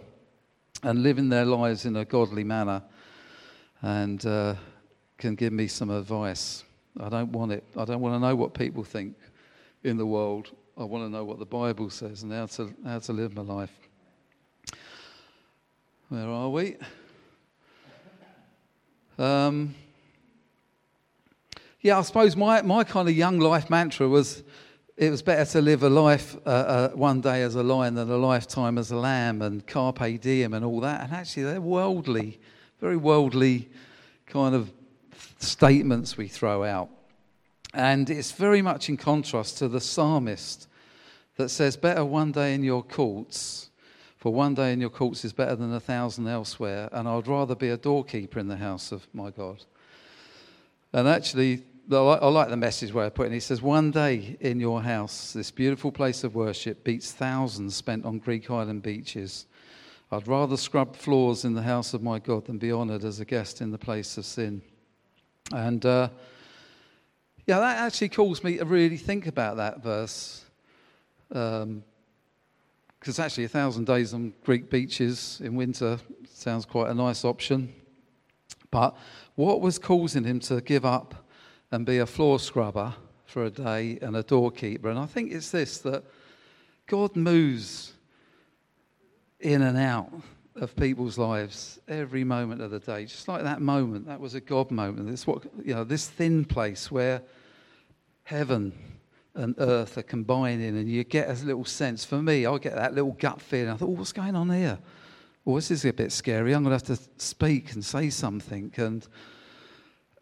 and 0.84 1.02
living 1.02 1.30
their 1.30 1.46
lives 1.46 1.86
in 1.86 1.96
a 1.96 2.04
godly 2.04 2.44
manner 2.44 2.84
and 3.82 4.26
uh, 4.26 4.56
can 5.18 5.36
give 5.36 5.54
me 5.54 5.68
some 5.68 5.90
advice. 5.90 6.66
I 7.00 7.08
don't 7.08 7.32
want 7.32 7.54
it. 7.54 7.64
I 7.78 7.86
don't 7.86 8.02
want 8.02 8.16
to 8.16 8.20
know 8.20 8.36
what 8.36 8.54
people 8.54 8.84
think 8.84 9.16
in 9.84 9.96
the 9.96 10.06
world. 10.06 10.50
I 10.78 10.84
want 10.84 11.06
to 11.06 11.10
know 11.10 11.24
what 11.24 11.40
the 11.40 11.46
Bible 11.46 11.90
says 11.90 12.24
and 12.24 12.34
how 12.34 12.48
to, 12.48 12.74
how 12.86 13.00
to 13.00 13.14
live 13.14 13.34
my 13.34 13.44
life. 13.44 13.72
Where 16.10 16.28
are 16.28 16.50
we? 16.50 16.76
Um, 19.18 19.76
yeah, 21.82 21.98
I 21.98 22.04
suppose 22.04 22.36
my, 22.36 22.62
my 22.62 22.84
kind 22.84 23.10
of 23.10 23.16
young 23.16 23.40
life 23.40 23.70
mantra 23.70 24.08
was 24.08 24.44
it 24.98 25.10
was 25.10 25.24
better 25.24 25.46
to 25.54 25.62
live 25.62 25.82
a 25.82 25.90
life 25.90 26.36
uh, 26.46 26.50
uh, 26.50 26.90
one 26.90 27.22
day 27.22 27.42
as 27.42 27.56
a 27.56 27.64
lion 27.64 27.96
than 27.96 28.12
a 28.12 28.18
lifetime 28.18 28.78
as 28.78 28.92
a 28.92 28.96
lamb 28.96 29.42
and 29.42 29.66
carpe 29.66 30.22
diem 30.22 30.54
and 30.54 30.64
all 30.64 30.80
that. 30.82 31.02
And 31.02 31.12
actually, 31.12 31.44
they're 31.44 31.60
worldly, 31.60 32.40
very 32.80 32.98
worldly 32.98 33.70
kind 34.28 34.54
of 34.54 34.72
statements 35.40 36.18
we 36.18 36.28
throw 36.28 36.64
out. 36.64 36.90
And 37.74 38.12
it's 38.12 38.32
very 38.32 38.62
much 38.62 38.90
in 38.90 38.98
contrast 38.98 39.58
to 39.58 39.68
the 39.68 39.82
psalmist 39.82 40.68
that 41.38 41.50
says, 41.50 41.78
Better 41.78 42.06
one 42.06 42.32
day 42.32 42.54
in 42.54 42.64
your 42.64 42.84
courts, 42.84 43.72
for 44.18 44.32
one 44.32 44.54
day 44.54 44.72
in 44.72 44.82
your 44.82 44.92
courts 44.92 45.26
is 45.26 45.34
better 45.34 45.56
than 45.56 45.74
a 45.74 45.80
thousand 45.80 46.28
elsewhere, 46.28 46.90
and 46.92 47.08
I'd 47.08 47.28
rather 47.28 47.56
be 47.56 47.70
a 47.70 47.78
doorkeeper 47.78 48.38
in 48.38 48.50
the 48.50 48.58
house 48.58 48.92
of 48.92 49.08
my 49.14 49.32
God. 49.32 49.64
And 50.94 51.08
actually, 51.08 51.64
I 51.94 52.28
like 52.28 52.48
the 52.48 52.56
message 52.56 52.94
where 52.94 53.06
I 53.06 53.10
put 53.10 53.28
it. 53.28 53.34
He 53.34 53.42
says, 53.42 53.62
One 53.62 53.92
day 53.92 54.38
in 54.40 54.62
your 54.62 54.82
house, 54.82 55.34
this 55.34 55.52
beautiful 55.52 55.92
place 55.92 56.24
of 56.24 56.36
worship, 56.36 56.86
beats 56.86 57.12
thousands 57.12 57.76
spent 57.76 58.06
on 58.06 58.20
Greek 58.20 58.50
island 58.50 58.82
beaches. 58.82 59.46
I'd 60.10 60.28
rather 60.28 60.56
scrub 60.56 60.96
floors 60.96 61.44
in 61.44 61.54
the 61.54 61.62
house 61.62 61.94
of 61.94 62.02
my 62.02 62.20
God 62.20 62.46
than 62.46 62.58
be 62.58 62.72
honoured 62.72 63.04
as 63.04 63.20
a 63.20 63.26
guest 63.26 63.60
in 63.60 63.72
the 63.72 63.78
place 63.78 64.18
of 64.18 64.26
sin. 64.26 64.62
And 65.54 65.86
uh, 65.86 66.10
yeah, 67.46 67.60
that 67.60 67.80
actually 67.80 68.10
calls 68.10 68.42
me 68.42 68.58
to 68.58 68.66
really 68.66 68.98
think 68.98 69.28
about 69.28 69.58
that 69.58 69.84
verse. 69.84 70.46
Because 71.28 71.64
um, 71.64 71.84
actually, 73.20 73.44
a 73.44 73.50
thousand 73.50 73.86
days 73.86 74.14
on 74.14 74.34
Greek 74.46 74.70
beaches 74.70 75.42
in 75.44 75.56
winter 75.56 75.98
sounds 76.30 76.66
quite 76.66 76.90
a 76.90 76.94
nice 76.94 77.26
option. 77.26 77.74
But 78.70 78.96
what 79.36 79.60
was 79.60 79.78
causing 79.78 80.24
him 80.24 80.40
to 80.42 80.62
give 80.62 80.86
up 80.86 81.16
and 81.72 81.86
be 81.86 82.00
a 82.00 82.06
floor 82.06 82.40
scrubber 82.40 82.94
for 83.26 83.46
a 83.46 83.50
day 83.50 83.98
and 84.02 84.16
a 84.16 84.24
doorkeeper? 84.24 84.90
And 84.90 85.00
I 85.00 85.06
think 85.06 85.32
it's 85.32 85.52
this 85.52 85.78
that 85.80 86.04
God 86.88 87.16
moves 87.16 87.94
in 89.40 89.62
and 89.62 89.78
out 89.78 90.12
of 90.56 90.76
people's 90.76 91.18
lives 91.18 91.80
every 91.88 92.24
moment 92.24 92.62
of 92.62 92.72
the 92.72 92.80
day. 92.80 93.06
Just 93.06 93.28
like 93.28 93.44
that 93.44 93.62
moment, 93.62 94.06
that 94.08 94.20
was 94.20 94.36
a 94.36 94.42
God 94.42 94.70
moment. 94.72 95.10
This 95.10 95.26
what 95.26 95.44
you 95.64 95.74
know, 95.74 95.84
this 95.84 96.08
thin 96.08 96.46
place 96.46 96.92
where 96.92 97.22
heaven 98.24 98.74
and 99.34 99.56
earth 99.60 99.98
are 99.98 100.04
combining, 100.04 100.78
and 100.78 100.90
you 100.90 101.04
get 101.06 101.30
a 101.30 101.46
little 101.46 101.64
sense. 101.64 102.04
For 102.04 102.22
me, 102.22 102.46
I 102.46 102.58
get 102.58 102.76
that 102.76 102.94
little 102.94 103.14
gut 103.14 103.42
feeling. 103.42 103.70
I 103.70 103.78
thought, 103.78 103.88
oh, 103.88 103.92
what's 103.92 104.12
going 104.12 104.36
on 104.36 104.50
here? 104.50 104.78
Well, 105.46 105.56
this 105.56 105.72
is 105.72 105.86
a 105.86 105.94
bit 105.94 106.12
scary. 106.12 106.54
I'm 106.54 106.64
going 106.64 106.78
to 106.78 106.86
have 106.86 106.98
to 106.98 107.04
speak 107.18 107.72
and 107.74 107.84
say 107.84 108.10
something, 108.10 108.74
and 108.76 109.08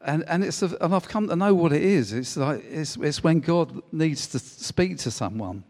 and 0.02 0.24
and 0.28 0.44
it's 0.44 0.62
a, 0.62 0.78
and 0.82 0.94
I've 0.96 1.08
come 1.08 1.28
to 1.28 1.36
know 1.36 1.54
what 1.54 1.74
it 1.74 1.82
is. 1.82 2.14
It's 2.14 2.38
like 2.38 2.64
it's 2.70 2.96
it's 2.98 3.24
when 3.24 3.40
God 3.40 3.82
needs 3.92 4.28
to 4.28 4.40
speak 4.40 4.98
to 5.00 5.12
someone, 5.12 5.64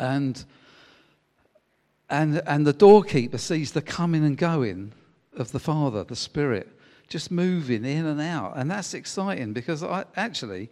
and 0.00 0.44
and, 2.10 2.40
and 2.46 2.66
the 2.66 2.72
doorkeeper 2.72 3.38
sees 3.38 3.72
the 3.72 3.82
coming 3.82 4.24
and 4.24 4.36
going 4.36 4.92
of 5.36 5.52
the 5.52 5.58
Father, 5.58 6.04
the 6.04 6.16
Spirit, 6.16 6.68
just 7.08 7.30
moving 7.30 7.84
in 7.84 8.06
and 8.06 8.20
out. 8.20 8.56
And 8.56 8.70
that's 8.70 8.94
exciting 8.94 9.52
because 9.52 9.82
I, 9.82 10.04
actually, 10.16 10.70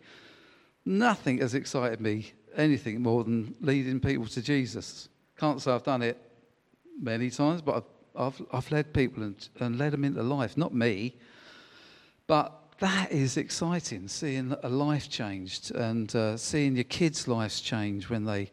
nothing 0.85 1.39
has 1.39 1.55
excited 1.55 2.01
me 2.01 2.33
anything 2.57 3.03
more 3.03 3.23
than 3.23 3.55
leading 3.61 4.01
people 4.01 4.27
to 4.27 4.41
Jesus. 4.41 5.09
Can't 5.39 5.61
say 5.61 5.73
I've 5.73 5.83
done 5.83 6.03
it 6.03 6.19
many 7.01 7.29
times, 7.29 7.61
but 7.61 7.77
I've, 7.77 8.23
I've, 8.23 8.47
I've 8.53 8.71
led 8.73 8.95
people 8.95 9.23
and, 9.23 9.49
and 9.61 9.79
led 9.79 9.93
them 9.93 10.05
into 10.05 10.23
life, 10.23 10.57
not 10.57 10.73
me. 10.73 11.17
But 12.27 12.53
that 12.81 13.13
is 13.13 13.37
exciting, 13.37 14.09
seeing 14.09 14.55
a 14.63 14.69
life 14.69 15.09
changed 15.09 15.75
and 15.75 16.15
uh, 16.15 16.37
seeing 16.37 16.75
your 16.75 16.85
kids' 16.85 17.27
lives 17.27 17.61
change 17.61 18.11
when 18.11 18.25
they 18.25 18.51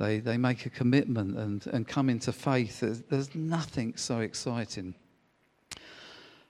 they, 0.00 0.18
they 0.18 0.38
make 0.38 0.64
a 0.64 0.70
commitment 0.70 1.36
and, 1.36 1.66
and 1.66 1.86
come 1.86 2.08
into 2.08 2.32
faith. 2.32 2.80
There's, 2.80 3.02
there's 3.02 3.34
nothing 3.34 3.96
so 3.96 4.20
exciting. 4.20 4.94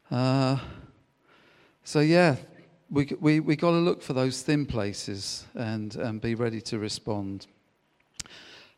Uh, 0.09 0.57
so, 1.83 1.99
yeah, 1.99 2.37
we, 2.91 3.13
we, 3.19 3.41
we 3.41 3.57
got 3.57 3.73
to 3.73 3.79
look 3.79 4.03
for 4.03 4.13
those 4.13 4.43
thin 4.43 4.67
places 4.67 5.47
and, 5.57 5.97
and 5.97 6.21
be 6.21 6.37
ready 6.37 6.61
to 6.61 6.79
respond. 6.79 7.49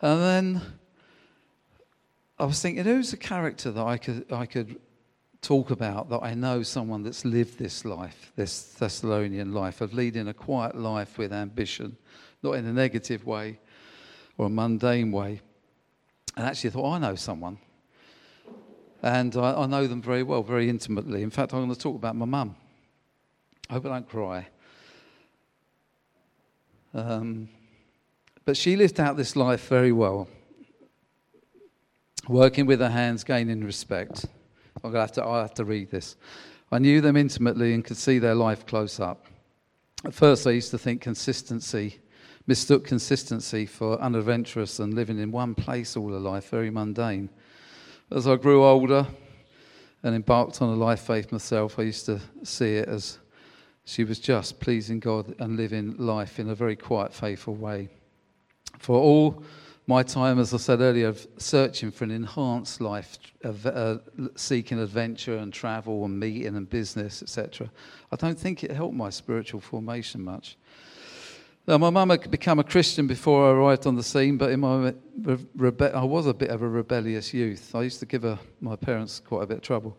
And 0.01 0.23
then 0.23 0.63
I 2.39 2.47
was 2.47 2.63
thinking, 2.63 2.85
who's 2.85 3.13
a 3.13 3.19
character 3.19 3.71
that 3.73 3.85
I 3.85 3.99
could, 3.99 4.33
I 4.33 4.47
could 4.47 4.81
talk 5.43 5.73
about 5.73 6.09
that 6.09 6.21
I 6.23 6.35
know 6.35 6.63
someone 6.63 7.03
that's 7.03 7.25
lived 7.25 7.59
this 7.59 7.85
life, 7.85 8.33
this 8.37 8.63
Thessalonian 8.63 9.53
life, 9.53 9.81
of 9.81 9.93
leading 9.93 10.29
a 10.29 10.35
quiet 10.35 10.77
life 10.77 11.19
with 11.19 11.33
ambition, 11.33 11.97
not 12.43 12.53
in 12.53 12.65
a 12.65 12.73
negative 12.73 13.27
way, 13.27 13.59
or 14.39 14.47
a 14.47 14.51
mundane 14.51 15.11
way. 15.11 15.41
And 16.37 16.47
actually, 16.47 16.71
I 16.71 16.73
thought, 16.73 16.93
I 16.95 16.99
know 16.99 17.17
someone. 17.17 17.59
And 19.03 19.37
I, 19.37 19.63
I, 19.63 19.67
know 19.67 19.89
them 19.89 20.01
very 20.01 20.23
well, 20.23 20.45
very 20.45 20.69
intimately. 20.69 21.23
In 21.23 21.31
fact, 21.31 21.53
I'm 21.53 21.59
going 21.59 21.75
to 21.75 21.79
talk 21.79 21.97
about 21.97 22.15
my 22.15 22.25
mum. 22.25 22.55
I 23.69 23.75
hope 23.75 23.87
I 23.87 23.89
don't 23.89 24.09
cry. 24.09 24.47
Um, 26.95 27.49
but 28.45 28.57
she 28.57 28.77
lived 28.77 29.01
out 29.01 29.17
this 29.17 29.35
life 29.35 29.67
very 29.69 29.91
well, 29.91 30.29
working 32.29 32.65
with 32.65 32.79
her 32.79 32.91
hands, 32.91 33.25
gaining 33.25 33.65
respect. 33.65 34.27
I'm 34.77 34.93
going 34.93 34.95
to 34.95 35.01
have 35.01 35.13
to, 35.13 35.25
I 35.25 35.41
have 35.43 35.55
to 35.55 35.65
read 35.65 35.91
this. 35.91 36.17
I 36.71 36.79
knew 36.79 37.01
them 37.01 37.17
intimately 37.17 37.75
and 37.75 37.85
could 37.85 37.97
see 37.97 38.19
their 38.19 38.35
life 38.35 38.67
close 38.67 38.99
up. 39.01 39.27
At 40.05 40.15
first, 40.15 40.47
I 40.47 40.51
used 40.51 40.71
to 40.71 40.79
think 40.79 41.01
consistency 41.01 42.01
mistook 42.47 42.85
consistency 42.85 43.67
for 43.67 44.01
unadventurous 44.01 44.81
and 44.81 44.95
living 44.95 45.19
in 45.19 45.31
one 45.31 45.55
place 45.55 45.97
all 45.97 46.11
her 46.11 46.19
life, 46.19 46.49
very 46.51 46.71
mundane. 46.71 47.31
As 48.11 48.27
I 48.27 48.37
grew 48.37 48.65
older 48.65 49.07
and 50.03 50.15
embarked 50.15 50.61
on 50.61 50.71
a 50.71 50.77
life 50.77 51.03
faith 51.03 51.31
myself, 51.31 51.79
I 51.79 51.83
used 51.83 52.07
to 52.07 52.21
see 52.43 52.77
it 52.77 52.89
as 52.89 53.19
she 53.85 54.05
was 54.05 54.19
just 54.19 54.61
pleasing 54.61 55.01
God 55.01 55.35
and 55.39 55.57
living 55.57 55.97
life 55.97 56.39
in 56.39 56.51
a 56.51 56.55
very 56.55 56.77
quiet, 56.77 57.13
faithful 57.13 57.55
way. 57.55 57.89
For 58.79 58.99
all 58.99 59.43
my 59.87 60.03
time, 60.03 60.39
as 60.39 60.55
I 60.55 60.59
said 60.59 60.81
earlier, 60.81 61.09
of 61.09 61.27
searching 61.39 61.91
for 61.91 62.05
an 62.05 62.13
enhanced 62.13 62.81
life, 62.81 63.19
of, 63.43 63.67
uh, 63.67 63.99
seeking 64.37 64.79
adventure 64.79 65.39
and 65.39 65.53
travel 65.53 66.05
and 66.05 66.19
meeting 66.19 66.57
and 66.57 66.69
business, 66.69 67.23
etc., 67.23 67.71
I 68.13 68.17
don't 68.17 68.39
think 68.39 68.63
it 68.63 68.71
helped 68.71 68.95
my 68.95 69.11
spiritual 69.11 69.61
formation 69.61 70.23
much. 70.23 70.57
Now, 71.67 71.79
my 71.79 71.91
mum 71.91 72.11
had 72.11 72.31
become 72.31 72.59
a 72.59 72.65
Christian 72.65 73.07
before 73.07 73.47
I 73.49 73.53
arrived 73.53 73.87
on 73.87 73.95
the 73.95 74.03
scene, 74.03 74.37
but 74.37 74.51
in 74.51 74.61
my 74.61 74.93
rebe- 75.21 75.95
I 75.95 76.03
was 76.03 76.27
a 76.27 76.35
bit 76.35 76.51
of 76.51 76.63
a 76.63 76.69
rebellious 76.69 77.33
youth. 77.33 77.75
I 77.75 77.83
used 77.83 78.01
to 78.01 78.07
give 78.07 78.23
her, 78.23 78.39
my 78.61 78.77
parents 78.77 79.21
quite 79.21 79.45
a 79.45 79.47
bit 79.47 79.59
of 79.59 79.63
trouble. 79.63 79.97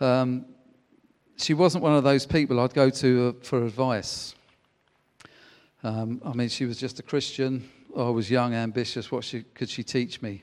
Um, 0.00 0.46
she 1.36 1.54
wasn't 1.54 1.82
one 1.82 1.94
of 1.94 2.04
those 2.04 2.24
people 2.24 2.60
I'd 2.60 2.72
go 2.72 2.88
to 2.90 3.28
uh, 3.28 3.44
for 3.44 3.64
advice. 3.64 4.34
Um, 5.82 6.20
I 6.24 6.32
mean, 6.32 6.48
she 6.48 6.66
was 6.66 6.78
just 6.78 6.98
a 6.98 7.02
Christian. 7.02 7.68
I 7.96 8.10
was 8.10 8.30
young, 8.30 8.52
ambitious. 8.52 9.10
What 9.10 9.24
she, 9.24 9.42
could 9.42 9.70
she 9.70 9.82
teach 9.82 10.20
me? 10.20 10.42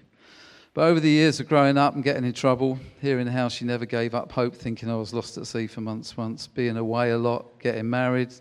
But 0.74 0.86
over 0.86 1.00
the 1.00 1.10
years 1.10 1.40
of 1.40 1.48
growing 1.48 1.78
up 1.78 1.94
and 1.94 2.04
getting 2.04 2.26
in 2.26 2.34
trouble, 2.34 2.80
hearing 3.00 3.28
how 3.28 3.48
she 3.48 3.64
never 3.64 3.86
gave 3.86 4.16
up 4.16 4.32
hope, 4.32 4.56
thinking 4.56 4.90
I 4.90 4.96
was 4.96 5.14
lost 5.14 5.38
at 5.38 5.46
sea 5.46 5.68
for 5.68 5.82
months 5.82 6.18
once, 6.18 6.48
being 6.48 6.78
away 6.78 7.12
a 7.12 7.18
lot, 7.18 7.60
getting 7.60 7.88
married, 7.88 8.34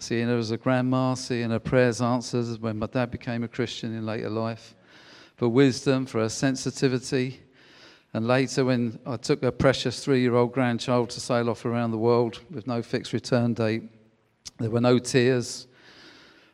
seeing 0.00 0.26
her 0.26 0.36
as 0.36 0.50
a 0.50 0.56
grandma, 0.56 1.14
seeing 1.14 1.50
her 1.50 1.60
prayers 1.60 2.02
answered 2.02 2.60
when 2.60 2.80
my 2.80 2.86
dad 2.86 3.12
became 3.12 3.44
a 3.44 3.48
Christian 3.48 3.94
in 3.94 4.04
later 4.04 4.30
life, 4.30 4.74
for 5.36 5.48
wisdom, 5.48 6.04
for 6.04 6.18
her 6.18 6.28
sensitivity. 6.28 7.40
And 8.12 8.26
later, 8.26 8.64
when 8.64 8.98
I 9.06 9.16
took 9.16 9.44
a 9.44 9.52
precious 9.52 10.02
three 10.02 10.22
year 10.22 10.34
old 10.34 10.52
grandchild 10.52 11.10
to 11.10 11.20
sail 11.20 11.48
off 11.48 11.64
around 11.64 11.92
the 11.92 11.98
world 11.98 12.40
with 12.50 12.66
no 12.66 12.82
fixed 12.82 13.12
return 13.12 13.54
date, 13.54 13.84
there 14.58 14.70
were 14.70 14.80
no 14.80 14.98
tears, 14.98 15.68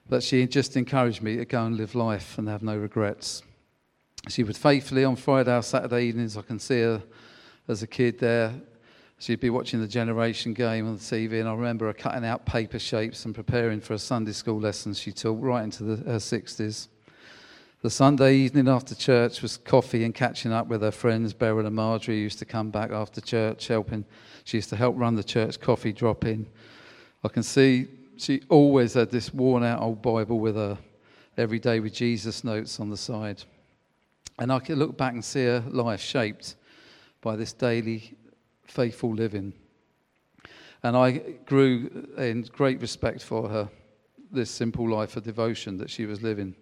but 0.09 0.23
she 0.23 0.47
just 0.47 0.77
encouraged 0.77 1.23
me 1.23 1.37
to 1.37 1.45
go 1.45 1.65
and 1.65 1.77
live 1.77 1.95
life 1.95 2.39
and 2.39 2.49
have 2.49 2.63
no 2.63 2.77
regrets. 2.77 3.43
She 4.29 4.45
would 4.45 4.57
faithfully 4.57 5.05
on 5.05 5.17
Friday 5.17 5.57
or 5.57 5.63
Saturday 5.63 6.05
evenings, 6.05 6.37
I 6.37 6.43
can 6.43 6.59
see 6.59 6.81
her 6.81 7.03
as 7.69 7.83
a 7.83 7.87
kid 7.87 8.19
there. 8.19 8.55
She'd 9.19 9.41
be 9.41 9.51
watching 9.51 9.81
the 9.81 9.89
Generation 9.89 10.53
game 10.53 10.87
on 10.89 10.95
the 10.95 11.01
TV, 11.01 11.39
and 11.39 11.49
I 11.49 11.55
remember 11.55 11.87
her 11.87 11.93
cutting 11.93 12.25
out 12.25 12.45
paper 12.45 12.79
shapes 12.79 13.25
and 13.25 13.35
preparing 13.35 13.81
for 13.81 13.95
a 13.95 13.99
Sunday 13.99 14.33
school 14.33 14.59
lesson 14.59 14.95
she 14.95 15.13
taught 15.13 15.41
right 15.41 15.63
into 15.63 15.85
the, 15.85 16.11
her 16.11 16.19
60s. 16.19 16.89
The 17.83 17.91
Sunday 17.91 18.37
evening 18.37 18.69
after 18.69 18.95
church 18.95 19.43
was 19.43 19.57
coffee 19.57 20.05
and 20.05 20.15
catching 20.15 20.53
up 20.53 20.69
with 20.69 20.83
her 20.83 20.93
friends. 20.93 21.33
Beryl 21.33 21.67
and 21.67 21.75
Marjorie 21.75 22.21
used 22.21 22.39
to 22.41 22.45
come 22.45 22.71
back 22.71 22.93
after 22.93 23.21
church, 23.21 23.67
helping. 23.67 24.05
She 24.45 24.59
used 24.59 24.71
to 24.71 24.77
help 24.77 24.97
run 24.97 25.17
the 25.17 25.25
church 25.25 25.61
coffee 25.61 25.93
drop 25.93 26.25
in. 26.25 26.47
I 27.25 27.29
can 27.29 27.43
see 27.43 27.89
she 28.23 28.43
always 28.49 28.95
had 28.95 29.11
this 29.11 29.35
worn 29.35 29.65
out 29.65 29.81
old 29.81 30.01
Bible 30.01 30.39
with 30.39 30.55
her 30.55 30.79
every 31.37 31.59
day 31.59 31.81
with 31.81 31.93
Jesus 31.93 32.45
notes 32.45 32.79
on 32.79 32.89
the 32.89 32.97
side. 32.97 33.43
And 34.39 34.53
I 34.53 34.61
can 34.61 34.79
look 34.79 34.97
back 34.97 35.13
and 35.13 35.25
see 35.25 35.45
her 35.45 35.65
life 35.69 36.01
shaped 36.01 36.55
by 37.21 37.35
this 37.35 37.53
daily 37.53 38.15
faithful 38.65 39.13
living. 39.13 39.53
And 40.85 40.97
I 40.97 41.19
grew 41.47 42.09
in 42.17 42.43
great 42.43 42.81
respect 42.81 43.23
for 43.23 43.49
her, 43.49 43.69
this 44.31 44.51
simple 44.51 44.89
life 44.89 45.17
of 45.17 45.25
devotion 45.25 45.77
that 45.79 45.91
she 45.91 46.07
was 46.07 46.23
living. 46.23 46.55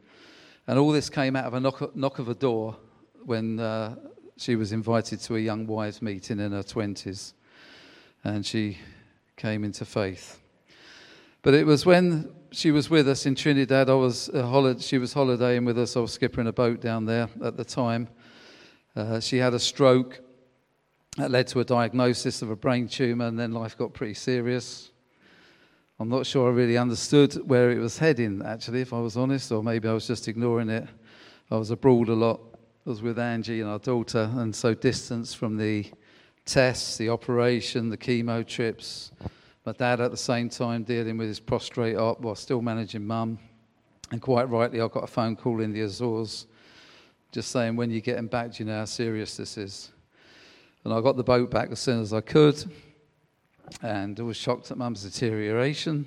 And 0.67 0.79
all 0.79 0.93
this 0.93 1.11
came 1.11 1.37
out 1.37 1.45
of 1.45 1.55
a 1.55 1.61
knock, 1.61 1.95
knock 1.95 2.19
of 2.19 2.29
a 2.29 2.35
door 2.35 2.77
when 3.25 3.61
uh, 3.61 3.97
she 4.39 4.57
was 4.57 4.73
invited 4.73 5.21
to 5.21 5.37
a 5.37 5.41
young 5.41 5.67
wives' 5.67 6.01
meeting 6.01 6.41
in 6.41 6.53
her 6.53 6.63
20s. 6.63 7.35
And 8.25 8.45
she 8.47 8.79
came 9.37 9.63
into 9.65 9.85
faith. 9.85 10.41
But 11.43 11.55
it 11.55 11.65
was 11.65 11.87
when 11.87 12.31
she 12.53 12.71
was 12.71 12.91
with 12.91 13.09
us 13.09 13.25
in 13.25 13.35
Trinidad. 13.35 13.89
I 13.89 13.95
was 13.95 14.29
holiday, 14.35 14.81
she 14.81 14.99
was 14.99 15.15
holidaying 15.15 15.65
with 15.65 15.79
us. 15.79 15.97
I 15.97 16.01
was 16.01 16.13
skipping 16.13 16.47
a 16.47 16.53
boat 16.53 16.81
down 16.81 17.07
there 17.07 17.29
at 17.43 17.57
the 17.57 17.65
time. 17.65 18.09
Uh, 18.95 19.21
she 19.21 19.39
had 19.39 19.55
a 19.55 19.59
stroke 19.59 20.21
that 21.17 21.31
led 21.31 21.47
to 21.49 21.61
a 21.61 21.65
diagnosis 21.65 22.43
of 22.43 22.51
a 22.51 22.57
brain 22.57 22.89
tumor, 22.89 23.27
and 23.27 23.39
then 23.39 23.53
life 23.53 23.77
got 23.79 23.95
pretty 23.95 24.15
serious. 24.15 24.91
I'm 25.99 26.09
not 26.09 26.27
sure 26.27 26.51
I 26.51 26.55
really 26.55 26.77
understood 26.77 27.35
where 27.49 27.71
it 27.71 27.79
was 27.79 27.99
heading, 27.99 28.43
actually, 28.45 28.83
if 28.83 28.93
I 28.93 29.01
was 29.01 29.17
honest, 29.17 29.51
or 29.51 29.63
maybe 29.63 29.89
I 29.89 29.93
was 29.93 30.07
just 30.07 30.29
ignoring 30.29 30.69
it. 30.69 30.87
I 31.51 31.57
was 31.57 31.71
abroad 31.71 32.09
a 32.09 32.15
lot. 32.15 32.41
I 32.87 32.91
was 32.91 33.03
with 33.03 33.19
Angie 33.19 33.61
and 33.61 33.71
our 33.71 33.79
daughter, 33.79 34.31
and 34.37 34.55
so 34.55 34.75
distance 34.75 35.33
from 35.33 35.57
the 35.57 35.91
tests, 36.45 36.97
the 36.97 37.09
operation, 37.09 37.89
the 37.89 37.99
chemo 37.99 38.47
trips, 38.47 39.13
my 39.65 39.73
dad 39.73 40.01
at 40.01 40.11
the 40.11 40.17
same 40.17 40.49
time 40.49 40.85
dealing 40.85 41.19
with 41.19 41.29
his 41.29 41.41
prostrate 41.41 41.97
op 41.97 42.21
while 42.21 42.35
still 42.35 42.63
managing 42.63 43.07
mum. 43.07 43.39
And 44.11 44.21
quite 44.21 44.49
rightly, 44.49 44.81
I 44.81 44.89
got 44.89 45.05
a 45.05 45.09
phone 45.09 45.37
call 45.37 45.61
in 45.61 45.73
the 45.73 45.83
Azores 45.83 46.47
just 47.31 47.51
saying, 47.51 47.77
when 47.77 47.91
you're 47.91 48.01
getting 48.01 48.27
back, 48.27 48.53
do 48.53 48.65
you 48.65 48.71
know 48.71 48.79
how 48.79 48.85
serious 48.85 49.37
this 49.37 49.57
is? 49.57 49.93
And 50.85 50.93
I 50.93 51.01
got 51.01 51.17
the 51.17 51.23
boat 51.23 51.51
back 51.51 51.71
as 51.71 51.79
soon 51.79 52.01
as 52.01 52.13
I 52.13 52.21
could. 52.21 52.65
And 53.83 54.19
was 54.19 54.37
shocked 54.37 54.71
at 54.73 54.79
mum's 54.79 55.05
deterioration 55.05 56.07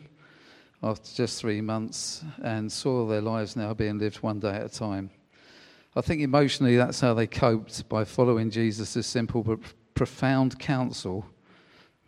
after 0.81 1.15
just 1.15 1.39
three 1.39 1.61
months 1.61 2.25
and 2.41 2.69
saw 2.69 3.07
their 3.07 3.21
lives 3.21 3.55
now 3.55 3.73
being 3.73 3.99
lived 3.99 4.17
one 4.17 4.39
day 4.39 4.49
at 4.55 4.65
a 4.65 4.69
time. 4.69 5.09
I 5.95 6.01
think 6.01 6.21
emotionally 6.21 6.75
that's 6.75 6.99
how 6.99 7.13
they 7.13 7.27
coped 7.27 7.87
by 7.87 8.03
following 8.03 8.49
Jesus' 8.49 9.07
simple 9.07 9.43
but 9.43 9.59
profound 9.93 10.59
counsel 10.59 11.25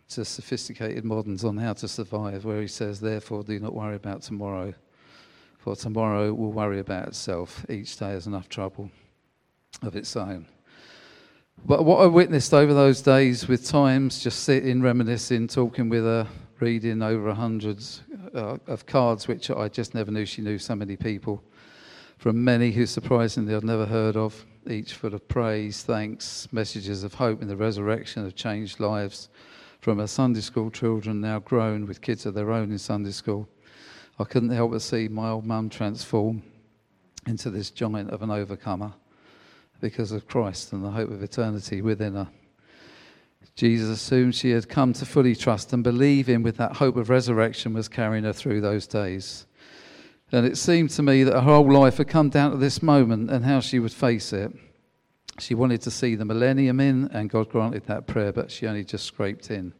to 0.08 0.24
sophisticated 0.24 1.04
moderns 1.04 1.44
on 1.44 1.56
how 1.56 1.72
to 1.74 1.88
survive, 1.88 2.44
where 2.44 2.60
he 2.60 2.68
says, 2.68 3.00
Therefore, 3.00 3.42
do 3.42 3.58
not 3.58 3.74
worry 3.74 3.96
about 3.96 4.22
tomorrow, 4.22 4.72
for 5.58 5.74
tomorrow 5.74 6.32
will 6.32 6.52
worry 6.52 6.78
about 6.78 7.08
itself. 7.08 7.66
Each 7.68 7.96
day 7.96 8.10
has 8.10 8.26
enough 8.26 8.48
trouble 8.48 8.90
of 9.82 9.96
its 9.96 10.16
own. 10.16 10.46
But 11.64 11.84
what 11.84 12.00
I 12.00 12.06
witnessed 12.06 12.54
over 12.54 12.72
those 12.72 13.00
days 13.00 13.48
with 13.48 13.66
times, 13.66 14.22
just 14.22 14.44
sitting, 14.44 14.82
reminiscing, 14.82 15.48
talking 15.48 15.88
with 15.88 16.04
her, 16.04 16.28
reading 16.60 17.02
over 17.02 17.34
hundreds 17.34 18.02
uh, 18.34 18.58
of 18.66 18.86
cards, 18.86 19.26
which 19.26 19.50
I 19.50 19.68
just 19.68 19.94
never 19.94 20.10
knew 20.10 20.24
she 20.24 20.42
knew 20.42 20.58
so 20.58 20.76
many 20.76 20.96
people, 20.96 21.42
from 22.18 22.44
many 22.44 22.70
who 22.70 22.86
surprisingly 22.86 23.54
I'd 23.54 23.64
never 23.64 23.86
heard 23.86 24.16
of, 24.16 24.46
each 24.68 24.94
full 24.94 25.14
of 25.14 25.26
praise, 25.26 25.82
thanks, 25.82 26.46
messages 26.52 27.02
of 27.02 27.14
hope 27.14 27.42
in 27.42 27.48
the 27.48 27.56
resurrection 27.56 28.24
of 28.24 28.36
changed 28.36 28.78
lives 28.78 29.28
from 29.86 29.98
her 29.98 30.06
Sunday 30.08 30.40
school 30.40 30.68
children, 30.68 31.20
now 31.20 31.38
grown 31.38 31.86
with 31.86 32.00
kids 32.00 32.26
of 32.26 32.34
their 32.34 32.50
own 32.50 32.72
in 32.72 32.76
Sunday 32.76 33.12
school. 33.12 33.48
I 34.18 34.24
couldn't 34.24 34.48
help 34.48 34.72
but 34.72 34.82
see 34.82 35.06
my 35.06 35.30
old 35.30 35.46
mum 35.46 35.70
transform 35.70 36.42
into 37.28 37.50
this 37.50 37.70
giant 37.70 38.10
of 38.10 38.20
an 38.20 38.32
overcomer 38.32 38.92
because 39.80 40.10
of 40.10 40.26
Christ 40.26 40.72
and 40.72 40.82
the 40.82 40.90
hope 40.90 41.12
of 41.12 41.22
eternity 41.22 41.82
within 41.82 42.14
her. 42.14 42.26
Jesus 43.54 43.88
assumed 43.88 44.34
she 44.34 44.50
had 44.50 44.68
come 44.68 44.92
to 44.94 45.06
fully 45.06 45.36
trust 45.36 45.72
and 45.72 45.84
believe 45.84 46.26
him 46.26 46.42
with 46.42 46.56
that 46.56 46.78
hope 46.78 46.96
of 46.96 47.08
resurrection 47.08 47.72
was 47.72 47.86
carrying 47.86 48.24
her 48.24 48.32
through 48.32 48.62
those 48.62 48.88
days. 48.88 49.46
And 50.32 50.44
it 50.44 50.58
seemed 50.58 50.90
to 50.90 51.02
me 51.04 51.22
that 51.22 51.34
her 51.34 51.40
whole 51.42 51.72
life 51.72 51.98
had 51.98 52.08
come 52.08 52.28
down 52.28 52.50
to 52.50 52.56
this 52.56 52.82
moment 52.82 53.30
and 53.30 53.44
how 53.44 53.60
she 53.60 53.78
would 53.78 53.92
face 53.92 54.32
it. 54.32 54.52
She 55.38 55.54
wanted 55.54 55.82
to 55.82 55.90
see 55.90 56.14
the 56.14 56.24
millennium 56.24 56.80
in, 56.80 57.08
and 57.12 57.28
God 57.28 57.50
granted 57.50 57.84
that 57.86 58.06
prayer, 58.06 58.32
but 58.32 58.50
she 58.50 58.66
only 58.66 58.84
just 58.84 59.04
scraped 59.04 59.50
in. 59.50 59.74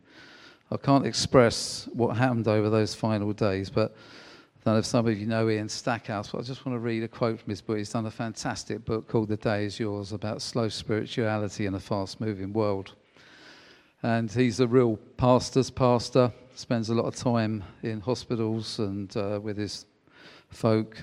I 0.71 0.77
can't 0.77 1.07
express 1.07 1.89
what 1.93 2.17
happened 2.17 2.47
over 2.49 2.69
those 2.69 2.95
final 2.95 3.33
days, 3.33 3.71
but 3.71 3.93
I 3.93 4.65
don't 4.65 4.75
know 4.75 4.79
if 4.81 4.87
some 4.87 5.07
of 5.07 5.17
you 5.17 5.27
know 5.27 5.49
Ian 5.49 5.69
Stackhouse, 5.69 6.31
but 6.31 6.41
I 6.41 6.43
just 6.43 6.67
want 6.67 6.75
to 6.75 6.81
read 6.81 7.05
a 7.05 7.09
quote 7.09 7.41
from 7.41 7.51
his 7.51 7.63
book. 7.63 7.79
He's 7.79 7.91
done 7.91 8.05
a 8.05 8.11
fantastic 8.11 8.85
book 8.85 9.09
called 9.09 9.29
The 9.29 9.37
Day 9.37 9.65
Is 9.65 9.79
Yours 9.79 10.13
about 10.13 10.43
slow 10.43 10.69
spirituality 10.69 11.67
in 11.67 11.75
a 11.75 11.81
fast 11.81 12.21
moving 12.21 12.53
world. 12.53 12.93
And 14.03 14.31
he's 14.31 14.61
a 14.61 14.67
real 14.67 14.99
pastor's 15.17 15.71
pastor, 15.71 16.33
spends 16.55 16.91
a 16.91 16.95
lot 16.95 17.07
of 17.07 17.15
time 17.15 17.65
in 17.83 18.01
hospitals 18.01 18.79
and 18.79 19.17
uh, 19.17 19.41
with 19.43 19.57
his 19.57 19.87
folk. 20.51 21.01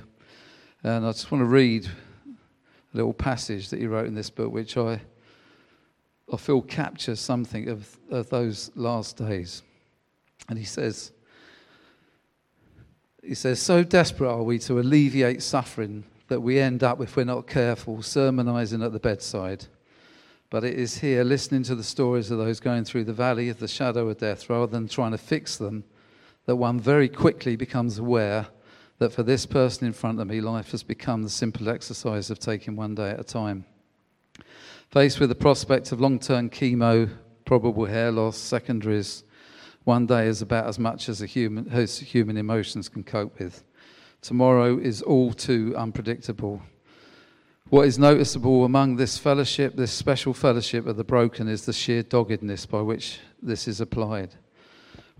And 0.84 1.06
I 1.06 1.12
just 1.12 1.32
want 1.32 1.42
to 1.42 1.46
read 1.46 1.90
little 2.94 3.14
passage 3.14 3.70
that 3.70 3.80
he 3.80 3.88
wrote 3.88 4.08
in 4.08 4.16
this 4.16 4.30
book, 4.30 4.52
which 4.52 4.78
I, 4.78 5.02
I 6.32 6.38
feel 6.38 6.62
captures 6.62 7.20
something 7.20 7.68
of, 7.70 7.98
of 8.10 8.30
those 8.30 8.72
last 8.76 9.18
days. 9.18 9.64
And 10.48 10.58
he 10.58 10.66
says, 10.66 11.12
he 13.24 13.36
says, 13.36 13.62
so 13.62 13.84
desperate 13.84 14.30
are 14.30 14.44
we 14.44 14.60
to 14.60 14.80
alleviate 14.80 15.42
suffering 15.42 16.04
that 16.28 16.42
we 16.42 16.60
end 16.60 16.84
up, 16.84 17.02
if 17.02 17.16
we're 17.16 17.26
not 17.26 17.48
careful, 17.48 18.02
sermonizing 18.02 18.84
at 18.84 18.92
the 18.92 19.00
bedside. 19.00 19.66
But 20.50 20.64
it 20.64 20.78
is 20.78 21.00
here, 21.00 21.24
listening 21.24 21.64
to 21.64 21.76
the 21.76 21.84
stories 21.84 22.30
of 22.30 22.38
those 22.38 22.60
going 22.60 22.84
through 22.84 23.06
the 23.06 23.14
valley 23.14 23.50
of 23.50 23.60
the 23.60 23.68
shadow 23.68 24.10
of 24.10 24.18
death, 24.20 24.50
rather 24.50 24.68
than 24.68 24.88
trying 24.88 25.12
to 25.12 25.18
fix 25.18 25.58
them, 25.58 25.84
that 26.46 26.58
one 26.58 26.80
very 26.80 27.10
quickly 27.10 27.56
becomes 27.56 27.98
aware 27.98 28.48
that 29.04 29.12
for 29.12 29.22
this 29.22 29.46
person 29.46 29.86
in 29.86 29.92
front 29.92 30.22
of 30.22 30.28
me, 30.28 30.40
life 30.40 30.72
has 30.72 30.82
become 30.82 31.24
the 31.24 31.30
simple 31.30 31.68
exercise 31.68 32.30
of 32.30 32.40
taking 32.40 32.78
one 32.78 32.96
day 32.96 33.10
at 33.10 33.20
a 33.20 33.24
time. 33.24 33.66
Faced 34.92 35.20
with 35.20 35.28
the 35.28 35.36
prospect 35.36 35.92
of 35.92 36.00
long 36.00 36.20
term 36.20 36.50
chemo, 36.50 37.10
probable 37.44 37.84
hair 37.84 38.12
loss, 38.12 38.38
secondaries, 38.38 39.26
one 39.84 40.06
day 40.06 40.26
is 40.28 40.42
about 40.42 40.68
as 40.68 40.80
much 40.80 41.10
as, 41.10 41.22
a 41.22 41.26
human, 41.26 41.68
as 41.70 42.00
human 42.00 42.38
emotions 42.38 42.88
can 42.88 43.04
cope 43.04 43.38
with. 43.40 43.66
Tomorrow 44.22 44.78
is 44.78 45.02
all 45.02 45.34
too 45.34 45.74
unpredictable. 45.76 46.62
What 47.68 47.86
is 47.86 48.00
noticeable 48.00 48.64
among 48.64 48.96
this 48.96 49.18
fellowship, 49.18 49.76
this 49.76 49.92
special 49.92 50.34
fellowship 50.34 50.88
of 50.88 50.96
the 50.96 51.04
broken, 51.04 51.50
is 51.50 51.66
the 51.66 51.74
sheer 51.74 52.04
doggedness 52.04 52.66
by 52.66 52.80
which 52.80 53.20
this 53.42 53.68
is 53.68 53.82
applied 53.82 54.36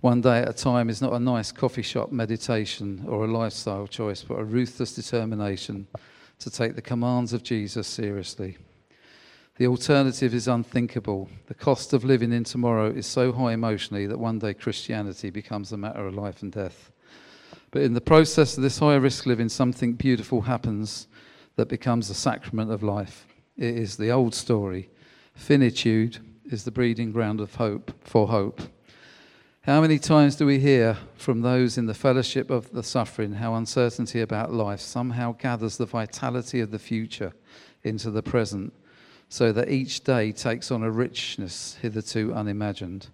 one 0.04 0.20
day 0.20 0.40
at 0.40 0.50
a 0.50 0.54
time 0.54 0.90
is 0.90 1.02
not 1.02 1.14
a 1.14 1.20
nice 1.20 1.50
coffee 1.50 1.82
shop 1.82 2.12
meditation 2.12 3.06
or 3.08 3.24
a 3.24 3.32
lifestyle 3.32 3.88
choice, 3.88 4.22
but 4.22 4.38
a 4.38 4.44
ruthless 4.44 4.94
determination 4.94 5.88
to 6.40 6.50
take 6.50 6.76
the 6.76 6.82
commands 6.82 7.32
of 7.32 7.42
Jesus 7.42 7.88
seriously. 7.88 8.58
The 9.56 9.68
alternative 9.68 10.34
is 10.34 10.50
unthinkable. 10.50 11.30
The 11.48 11.54
cost 11.54 11.94
of 11.94 12.04
living 12.04 12.34
in 12.34 12.44
tomorrow 12.44 12.92
is 12.92 13.08
so 13.08 13.32
high 13.32 13.54
emotionally 13.54 14.06
that 14.08 14.20
one 14.20 14.40
day 14.40 14.54
Christianity 14.54 15.30
becomes 15.30 15.72
a 15.72 15.78
matter 15.78 16.06
of 16.06 16.16
life 16.16 16.42
and 16.42 16.52
death. 16.52 16.92
But 17.72 17.84
in 17.84 17.94
the 17.94 18.02
process 18.02 18.58
of 18.58 18.64
this 18.64 18.80
higher 18.80 19.00
risk 19.00 19.26
living, 19.26 19.48
something 19.48 19.94
beautiful 19.94 20.42
happens 20.42 21.08
that 21.56 21.70
becomes 21.70 22.10
a 22.10 22.14
sacrament 22.14 22.72
of 22.72 22.84
life. 22.84 23.26
It 23.56 23.78
is 23.78 23.96
the 23.96 24.12
old 24.12 24.36
story. 24.36 24.90
Finitude 25.34 26.18
is 26.52 26.66
the 26.66 26.72
breeding 26.72 27.14
ground 27.14 27.40
of 27.40 27.56
hope 27.56 27.94
for 28.04 28.28
hope. 28.28 28.62
How 29.66 29.80
many 29.80 29.98
times 29.98 30.36
do 30.36 30.46
we 30.46 30.60
hear 30.60 30.98
from 31.16 31.40
those 31.40 31.78
in 31.78 31.86
the 31.86 31.94
fellowship 31.94 32.50
of 32.50 32.70
the 32.74 32.84
suffering 32.84 33.32
how 33.32 33.56
uncertainty 33.56 34.20
about 34.20 34.52
life 34.52 34.82
somehow 34.82 35.32
gathers 35.40 35.78
the 35.78 35.86
vitality 35.86 36.60
of 36.60 36.70
the 36.70 36.80
future 36.80 37.32
into 37.82 38.12
the 38.12 38.22
present, 38.22 38.74
so 39.30 39.54
that 39.54 39.70
each 39.70 40.04
day 40.04 40.34
takes 40.34 40.70
on 40.70 40.84
a 40.84 40.92
richness 40.92 41.78
hitherto 41.82 42.34
unimagined? 42.34 43.08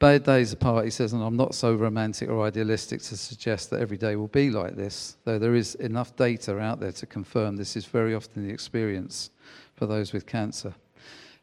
Bad 0.00 0.24
days 0.24 0.52
apart, 0.52 0.84
he 0.84 0.90
says, 0.90 1.12
and 1.12 1.22
I'm 1.22 1.36
not 1.36 1.54
so 1.54 1.76
romantic 1.76 2.28
or 2.28 2.44
idealistic 2.44 3.00
to 3.02 3.16
suggest 3.16 3.70
that 3.70 3.80
every 3.80 3.96
day 3.96 4.16
will 4.16 4.26
be 4.26 4.50
like 4.50 4.74
this, 4.74 5.16
though 5.22 5.38
there 5.38 5.54
is 5.54 5.76
enough 5.76 6.16
data 6.16 6.58
out 6.58 6.80
there 6.80 6.90
to 6.90 7.06
confirm 7.06 7.54
this 7.54 7.76
is 7.76 7.84
very 7.84 8.16
often 8.16 8.44
the 8.44 8.52
experience 8.52 9.30
for 9.76 9.86
those 9.86 10.12
with 10.12 10.26
cancer. 10.26 10.74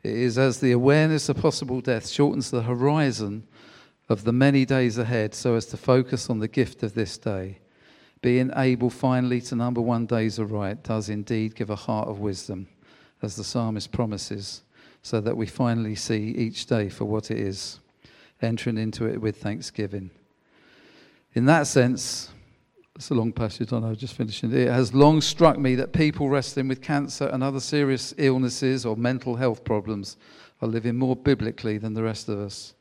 It 0.03 0.11
is 0.11 0.37
as 0.37 0.59
the 0.59 0.73
awareness 0.73 1.29
of 1.29 1.37
possible 1.37 1.79
death 1.79 2.09
shortens 2.09 2.51
the 2.51 2.63
horizon 2.63 3.47
of 4.09 4.23
the 4.23 4.33
many 4.33 4.65
days 4.65 4.97
ahead 4.97 5.35
so 5.35 5.55
as 5.55 5.67
to 5.67 5.77
focus 5.77 6.29
on 6.29 6.39
the 6.39 6.47
gift 6.47 6.83
of 6.83 6.95
this 6.95 7.17
day. 7.17 7.59
Being 8.21 8.51
able 8.55 8.89
finally 8.89 9.39
to 9.41 9.55
number 9.55 9.79
one 9.79 10.05
days 10.05 10.39
aright 10.39 10.83
does 10.83 11.07
indeed 11.07 11.55
give 11.55 11.69
a 11.69 11.75
heart 11.75 12.09
of 12.09 12.19
wisdom, 12.19 12.67
as 13.21 13.35
the 13.35 13.43
psalmist 13.43 13.91
promises, 13.91 14.63
so 15.01 15.21
that 15.21 15.37
we 15.37 15.45
finally 15.45 15.95
see 15.95 16.31
each 16.31 16.65
day 16.65 16.89
for 16.89 17.05
what 17.05 17.31
it 17.31 17.37
is 17.37 17.79
entering 18.41 18.77
into 18.77 19.05
it 19.05 19.21
with 19.21 19.37
thanksgiving. 19.37 20.09
In 21.33 21.45
that 21.45 21.67
sense, 21.67 22.31
it's 22.95 23.11
a 23.11 23.13
long 23.13 23.31
passage, 23.31 23.71
I 23.71 23.79
know, 23.79 23.95
just 23.95 24.15
finishing. 24.15 24.51
It 24.51 24.67
has 24.67 24.93
long 24.93 25.21
struck 25.21 25.57
me 25.57 25.75
that 25.75 25.93
people 25.93 26.27
wrestling 26.27 26.67
with 26.67 26.81
cancer 26.81 27.27
and 27.27 27.43
other 27.43 27.59
serious 27.59 28.13
illnesses 28.17 28.85
or 28.85 28.97
mental 28.97 29.35
health 29.35 29.63
problems 29.63 30.17
are 30.61 30.67
living 30.67 30.97
more 30.97 31.15
biblically 31.15 31.77
than 31.77 31.93
the 31.93 32.03
rest 32.03 32.27
of 32.27 32.39
us. 32.39 32.73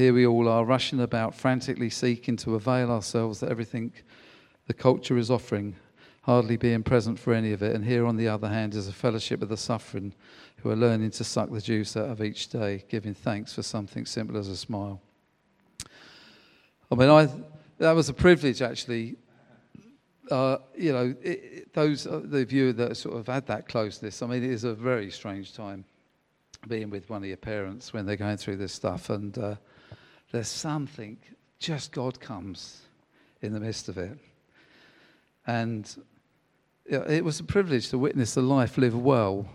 Here 0.00 0.14
we 0.14 0.26
all 0.26 0.48
are 0.48 0.64
rushing 0.64 1.00
about, 1.00 1.34
frantically 1.34 1.90
seeking 1.90 2.34
to 2.38 2.54
avail 2.54 2.90
ourselves 2.90 3.42
of 3.42 3.50
everything 3.50 3.92
the 4.66 4.72
culture 4.72 5.18
is 5.18 5.30
offering, 5.30 5.76
hardly 6.22 6.56
being 6.56 6.82
present 6.82 7.18
for 7.18 7.34
any 7.34 7.52
of 7.52 7.62
it. 7.62 7.76
And 7.76 7.84
here, 7.84 8.06
on 8.06 8.16
the 8.16 8.26
other 8.26 8.48
hand, 8.48 8.74
is 8.74 8.88
a 8.88 8.94
fellowship 8.94 9.42
of 9.42 9.50
the 9.50 9.58
suffering 9.58 10.14
who 10.62 10.70
are 10.70 10.74
learning 10.74 11.10
to 11.10 11.24
suck 11.24 11.50
the 11.50 11.60
juice 11.60 11.98
out 11.98 12.08
of 12.08 12.22
each 12.22 12.48
day, 12.48 12.82
giving 12.88 13.12
thanks 13.12 13.52
for 13.52 13.62
something 13.62 14.06
simple 14.06 14.38
as 14.38 14.48
a 14.48 14.56
smile. 14.56 15.02
I 16.90 16.94
mean, 16.94 17.10
I, 17.10 17.28
that 17.76 17.92
was 17.92 18.08
a 18.08 18.14
privilege 18.14 18.62
actually. 18.62 19.16
Uh, 20.30 20.56
you 20.78 20.94
know, 20.94 21.14
it, 21.22 21.28
it, 21.28 21.74
those 21.74 22.06
uh, 22.06 22.22
the 22.24 22.46
viewer 22.46 22.72
that 22.72 22.96
sort 22.96 23.18
of 23.18 23.26
had 23.26 23.46
that 23.48 23.68
closeness. 23.68 24.22
I 24.22 24.26
mean, 24.28 24.42
it 24.44 24.50
is 24.50 24.64
a 24.64 24.72
very 24.72 25.10
strange 25.10 25.52
time 25.52 25.84
being 26.68 26.88
with 26.88 27.10
one 27.10 27.22
of 27.22 27.28
your 27.28 27.36
parents 27.36 27.92
when 27.92 28.06
they're 28.06 28.16
going 28.16 28.38
through 28.38 28.56
this 28.56 28.72
stuff, 28.72 29.10
and 29.10 29.36
uh, 29.36 29.56
there's 30.30 30.48
something. 30.48 31.18
Just 31.58 31.92
God 31.92 32.20
comes 32.20 32.82
in 33.42 33.52
the 33.52 33.60
midst 33.60 33.88
of 33.88 33.98
it, 33.98 34.18
and 35.46 35.94
it 36.86 37.24
was 37.24 37.40
a 37.40 37.44
privilege 37.44 37.88
to 37.90 37.98
witness 37.98 38.34
the 38.34 38.42
life 38.42 38.78
live 38.78 38.96
well 38.96 39.48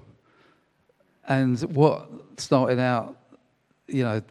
and 1.28 1.60
what 1.76 2.10
started 2.38 2.80
out, 2.80 3.18
you 3.88 4.04
know, 4.04 4.22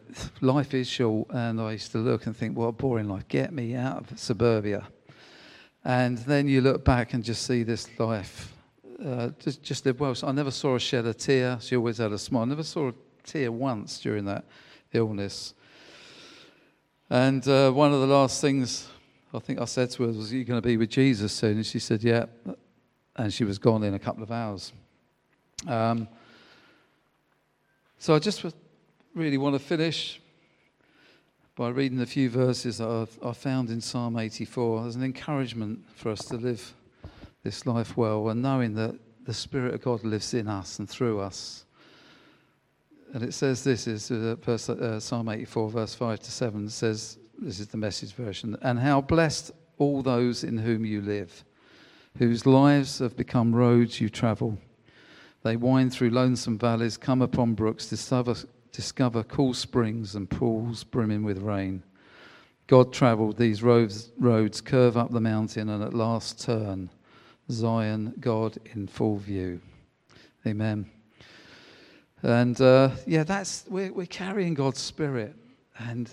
life 0.41 0.73
is 0.73 0.87
short, 0.87 1.29
and 1.31 1.59
I 1.59 1.73
used 1.73 1.91
to 1.91 1.97
look 1.97 2.25
and 2.25 2.35
think, 2.35 2.57
what 2.57 2.67
a 2.67 2.71
boring 2.71 3.09
life. 3.09 3.27
Get 3.27 3.53
me 3.53 3.75
out 3.75 4.11
of 4.11 4.19
suburbia. 4.19 4.87
And 5.83 6.17
then 6.19 6.47
you 6.47 6.61
look 6.61 6.83
back 6.83 7.13
and 7.13 7.23
just 7.23 7.45
see 7.45 7.63
this 7.63 7.87
life 7.99 8.53
uh, 9.03 9.29
just, 9.39 9.61
just 9.61 9.85
live 9.85 9.99
well. 9.99 10.15
So 10.15 10.27
I 10.27 10.31
never 10.31 10.51
saw 10.51 10.73
her 10.73 10.79
shed 10.79 11.05
a 11.05 11.13
tear. 11.13 11.57
She 11.61 11.75
always 11.75 11.97
had 11.97 12.11
a 12.11 12.17
smile. 12.17 12.43
I 12.43 12.45
never 12.45 12.63
saw 12.63 12.89
a 12.89 12.93
tear 13.23 13.51
once 13.51 13.99
during 13.99 14.25
that 14.25 14.45
illness. 14.93 15.53
And 17.15 17.47
uh, 17.47 17.71
one 17.71 17.93
of 17.93 18.01
the 18.01 18.07
last 18.07 18.41
things 18.41 18.89
I 19.33 19.39
think 19.39 19.61
I 19.61 19.63
said 19.63 19.89
to 19.91 20.03
her 20.03 20.09
was, 20.09 20.33
Are 20.33 20.35
you 20.35 20.43
going 20.43 20.61
to 20.61 20.67
be 20.67 20.75
with 20.75 20.89
Jesus 20.89 21.31
soon? 21.31 21.55
And 21.55 21.65
she 21.65 21.79
said, 21.79 22.03
Yeah. 22.03 22.25
And 23.15 23.33
she 23.33 23.45
was 23.45 23.57
gone 23.57 23.83
in 23.83 23.93
a 23.93 23.99
couple 23.99 24.21
of 24.21 24.31
hours. 24.31 24.73
Um, 25.65 26.09
so 27.99 28.15
I 28.15 28.19
just 28.19 28.43
really 29.13 29.37
want 29.37 29.55
to 29.55 29.59
finish 29.59 30.19
by 31.55 31.69
reading 31.69 32.01
a 32.01 32.05
few 32.05 32.29
verses 32.29 32.79
that 32.79 32.89
I've, 32.89 33.17
I 33.23 33.31
found 33.31 33.69
in 33.69 33.79
Psalm 33.79 34.19
84 34.19 34.87
as 34.87 34.97
an 34.97 35.03
encouragement 35.03 35.85
for 35.95 36.11
us 36.11 36.25
to 36.25 36.35
live 36.35 36.73
this 37.43 37.65
life 37.65 37.95
well 37.95 38.27
and 38.27 38.41
knowing 38.41 38.73
that 38.73 38.99
the 39.23 39.33
Spirit 39.33 39.73
of 39.73 39.81
God 39.81 40.03
lives 40.03 40.33
in 40.33 40.49
us 40.49 40.79
and 40.79 40.89
through 40.89 41.21
us. 41.21 41.63
And 43.15 43.23
it 43.23 43.33
says 43.33 43.63
this 43.63 43.87
is 43.87 44.11
uh, 44.11 44.35
verse, 44.41 44.69
uh, 44.69 44.99
Psalm 44.99 45.29
84, 45.29 45.69
verse 45.69 45.95
5 45.95 46.19
to 46.19 46.31
7 46.31 46.67
says, 46.67 47.17
this 47.39 47.61
is 47.61 47.67
the 47.67 47.77
message 47.77 48.11
version, 48.11 48.57
and 48.61 48.77
how 48.77 48.99
blessed 48.99 49.51
all 49.77 50.03
those 50.03 50.43
in 50.43 50.57
whom 50.57 50.83
you 50.83 51.01
live, 51.01 51.45
whose 52.17 52.45
lives 52.45 52.99
have 52.99 53.15
become 53.15 53.55
roads 53.55 54.01
you 54.01 54.09
travel. 54.09 54.57
They 55.43 55.55
wind 55.55 55.93
through 55.93 56.09
lonesome 56.09 56.57
valleys, 56.57 56.97
come 56.97 57.21
upon 57.21 57.53
brooks, 57.53 57.87
discover, 57.87 58.35
discover 58.73 59.23
cool 59.23 59.53
springs 59.53 60.15
and 60.15 60.29
pools 60.29 60.83
brimming 60.83 61.23
with 61.23 61.41
rain. 61.41 61.83
God 62.67 62.91
travelled 62.91 63.37
these 63.37 63.63
roads, 63.63 64.11
roads, 64.19 64.59
curve 64.59 64.97
up 64.97 65.11
the 65.11 65.21
mountain, 65.21 65.69
and 65.69 65.81
at 65.81 65.93
last 65.93 66.43
turn. 66.43 66.89
Zion, 67.49 68.13
God 68.19 68.57
in 68.73 68.87
full 68.87 69.15
view. 69.15 69.61
Amen. 70.45 70.91
And 72.25 72.59
uh, 72.59 72.89
yeah, 73.05 73.23
that's 73.23 73.65
we're, 73.69 73.93
we're 73.93 74.07
carrying 74.07 74.55
God's 74.55 74.79
spirit, 74.79 75.35
and 75.77 76.09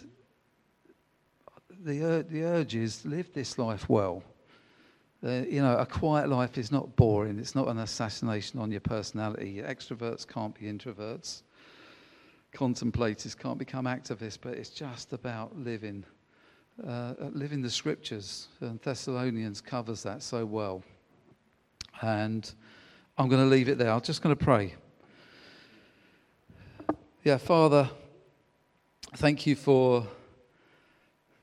the 1.70 2.22
the 2.28 2.42
urge 2.42 2.74
is 2.74 3.02
live 3.06 3.32
this 3.32 3.56
life 3.56 3.88
well. 3.88 4.22
Uh, 5.24 5.44
you 5.48 5.62
know, 5.62 5.74
a 5.78 5.86
quiet 5.86 6.28
life 6.28 6.58
is 6.58 6.70
not 6.70 6.94
boring. 6.96 7.38
It's 7.38 7.54
not 7.54 7.66
an 7.68 7.78
assassination 7.78 8.60
on 8.60 8.70
your 8.70 8.82
personality. 8.82 9.62
Extroverts 9.66 10.28
can't 10.28 10.54
be 10.54 10.66
introverts. 10.66 11.44
Contemplators 12.54 13.38
can't 13.38 13.56
become 13.56 13.86
activists, 13.86 14.36
but 14.38 14.52
it's 14.52 14.68
just 14.68 15.14
about 15.14 15.56
living, 15.56 16.04
uh, 16.86 17.14
living 17.20 17.62
the 17.62 17.70
scriptures. 17.70 18.48
And 18.60 18.78
Thessalonians 18.82 19.62
covers 19.62 20.02
that 20.02 20.22
so 20.22 20.44
well. 20.44 20.82
And 22.02 22.52
I'm 23.16 23.30
going 23.30 23.42
to 23.42 23.48
leave 23.48 23.70
it 23.70 23.78
there. 23.78 23.90
I'm 23.90 24.02
just 24.02 24.20
going 24.20 24.36
to 24.36 24.44
pray. 24.44 24.74
Yeah, 27.24 27.36
Father, 27.36 27.88
thank 29.14 29.46
you 29.46 29.54
for 29.54 30.08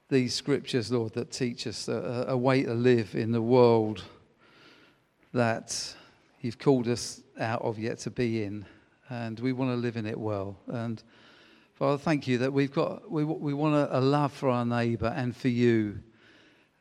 these 0.10 0.34
scriptures, 0.34 0.92
Lord, 0.92 1.14
that 1.14 1.32
teach 1.32 1.66
us 1.68 1.88
a, 1.88 2.26
a 2.28 2.36
way 2.36 2.64
to 2.64 2.74
live 2.74 3.16
in 3.16 3.32
the 3.32 3.42
world 3.42 4.04
that 5.32 5.96
you've 6.42 6.60
called 6.60 6.90
us 6.90 7.22
out 7.40 7.62
of 7.62 7.80
yet 7.80 8.00
to 8.00 8.12
be 8.12 8.44
in. 8.44 8.66
And 9.08 9.40
we 9.40 9.54
want 9.54 9.72
to 9.72 9.78
live 9.78 9.96
in 9.96 10.06
it 10.06 10.20
well. 10.20 10.58
And 10.68 11.02
Father, 11.76 11.98
thank 11.98 12.28
you 12.28 12.40
that 12.40 12.52
we've 12.52 12.74
got, 12.74 13.10
we, 13.10 13.24
we 13.24 13.54
want 13.54 13.76
a, 13.76 14.00
a 14.00 14.02
love 14.02 14.34
for 14.34 14.50
our 14.50 14.66
neighbour 14.66 15.14
and 15.16 15.34
for 15.34 15.48
you. 15.48 16.00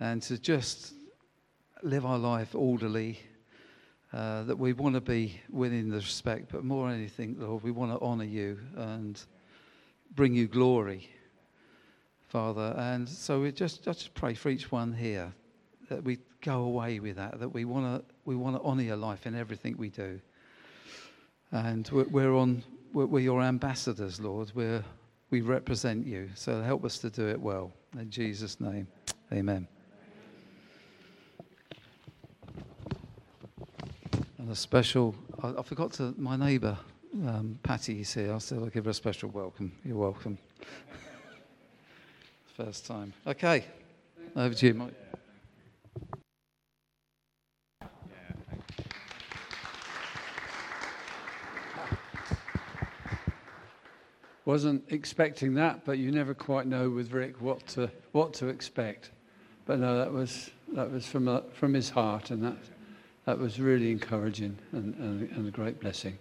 And 0.01 0.21
to 0.23 0.37
just 0.39 0.93
live 1.85 2.05
our 2.05 2.19
life 2.19 2.53
orderly. 2.53 3.21
Uh, 4.13 4.43
that 4.45 4.59
we 4.59 4.73
want 4.73 4.95
to 4.95 5.03
be 5.03 5.39
winning 5.51 5.91
the 5.91 5.97
respect, 5.97 6.51
but 6.51 6.65
more 6.65 6.89
than 6.89 6.99
anything, 6.99 7.37
Lord, 7.39 7.63
we 7.63 7.71
want 7.71 7.93
to 7.93 8.01
honour 8.01 8.25
you 8.25 8.59
and 8.77 9.21
bring 10.15 10.35
you 10.35 10.49
glory. 10.49 11.11
Father. 12.29 12.75
And 12.77 13.09
so 13.09 13.41
we 13.41 13.53
just, 13.53 13.83
just 13.83 14.13
pray 14.15 14.35
for 14.35 14.51
each 14.51 14.71
one 14.71 14.93
here 14.93 15.33
that 15.89 16.05
we 16.05 16.19
go 16.43 16.63
away 16.63 17.01
with 17.01 17.17
that, 17.17 17.41
that 17.41 17.49
we 17.49 17.65
want 17.65 17.87
to 17.87 18.15
we 18.25 18.37
want 18.37 18.57
to 18.57 18.63
honour 18.63 18.83
your 18.83 18.97
life 18.97 19.27
in 19.27 19.35
everything 19.35 19.77
we 19.79 19.89
do. 19.89 20.21
And 21.51 21.89
we're, 21.91 22.05
we're 22.05 22.35
on, 22.35 22.63
we're, 22.93 23.07
we're, 23.07 23.21
your 23.21 23.41
ambassadors, 23.41 24.21
Lord. 24.21 24.53
We're, 24.55 24.85
we 25.31 25.41
represent 25.41 26.07
you. 26.07 26.29
So 26.35 26.61
help 26.61 26.85
us 26.85 26.99
to 26.99 27.09
do 27.09 27.27
it 27.29 27.41
well. 27.41 27.73
In 27.99 28.11
Jesus' 28.11 28.61
name, 28.61 28.87
amen. 29.33 29.67
a 34.51 34.55
special. 34.55 35.15
I, 35.43 35.55
I 35.59 35.63
forgot 35.63 35.93
to. 35.95 36.15
My 36.17 36.37
neighbour, 36.37 36.79
um, 37.27 37.59
Patty, 37.63 38.01
is 38.01 38.15
here. 38.15 38.33
I 38.33 38.39
said 38.39 38.59
I'll 38.59 38.67
give 38.67 38.85
her 38.85 38.91
a 38.91 38.95
special 38.95 39.31
welcome. 39.31 39.73
You're 39.85 39.97
welcome. 39.97 40.39
First 42.57 42.87
time. 42.87 43.13
Okay. 43.27 43.65
Over 44.37 44.55
to 44.55 44.67
you, 44.67 44.75
Mike. 44.75 44.95
wasn't 54.45 54.83
expecting 54.89 55.53
that, 55.53 55.85
but 55.85 55.99
you 55.99 56.11
never 56.11 56.33
quite 56.33 56.67
know 56.67 56.89
with 56.89 57.13
Rick 57.13 57.39
what 57.43 57.67
to 57.67 57.91
what 58.13 58.33
to 58.33 58.49
expect. 58.49 59.11
But 59.67 59.79
no, 59.79 59.99
that 59.99 60.11
was 60.11 60.51
that 60.73 60.91
was 60.91 61.07
from 61.07 61.29
uh, 61.29 61.43
from 61.53 61.75
his 61.75 61.91
heart, 61.91 62.31
and 62.31 62.43
that 62.43 62.57
that 63.29 63.39
was 63.39 63.61
really 63.61 63.91
encouraging 63.91 64.57
and, 64.73 64.95
and, 64.95 65.31
and 65.33 65.49
a 65.49 65.51
great 65.51 65.79
blessing. 65.81 66.17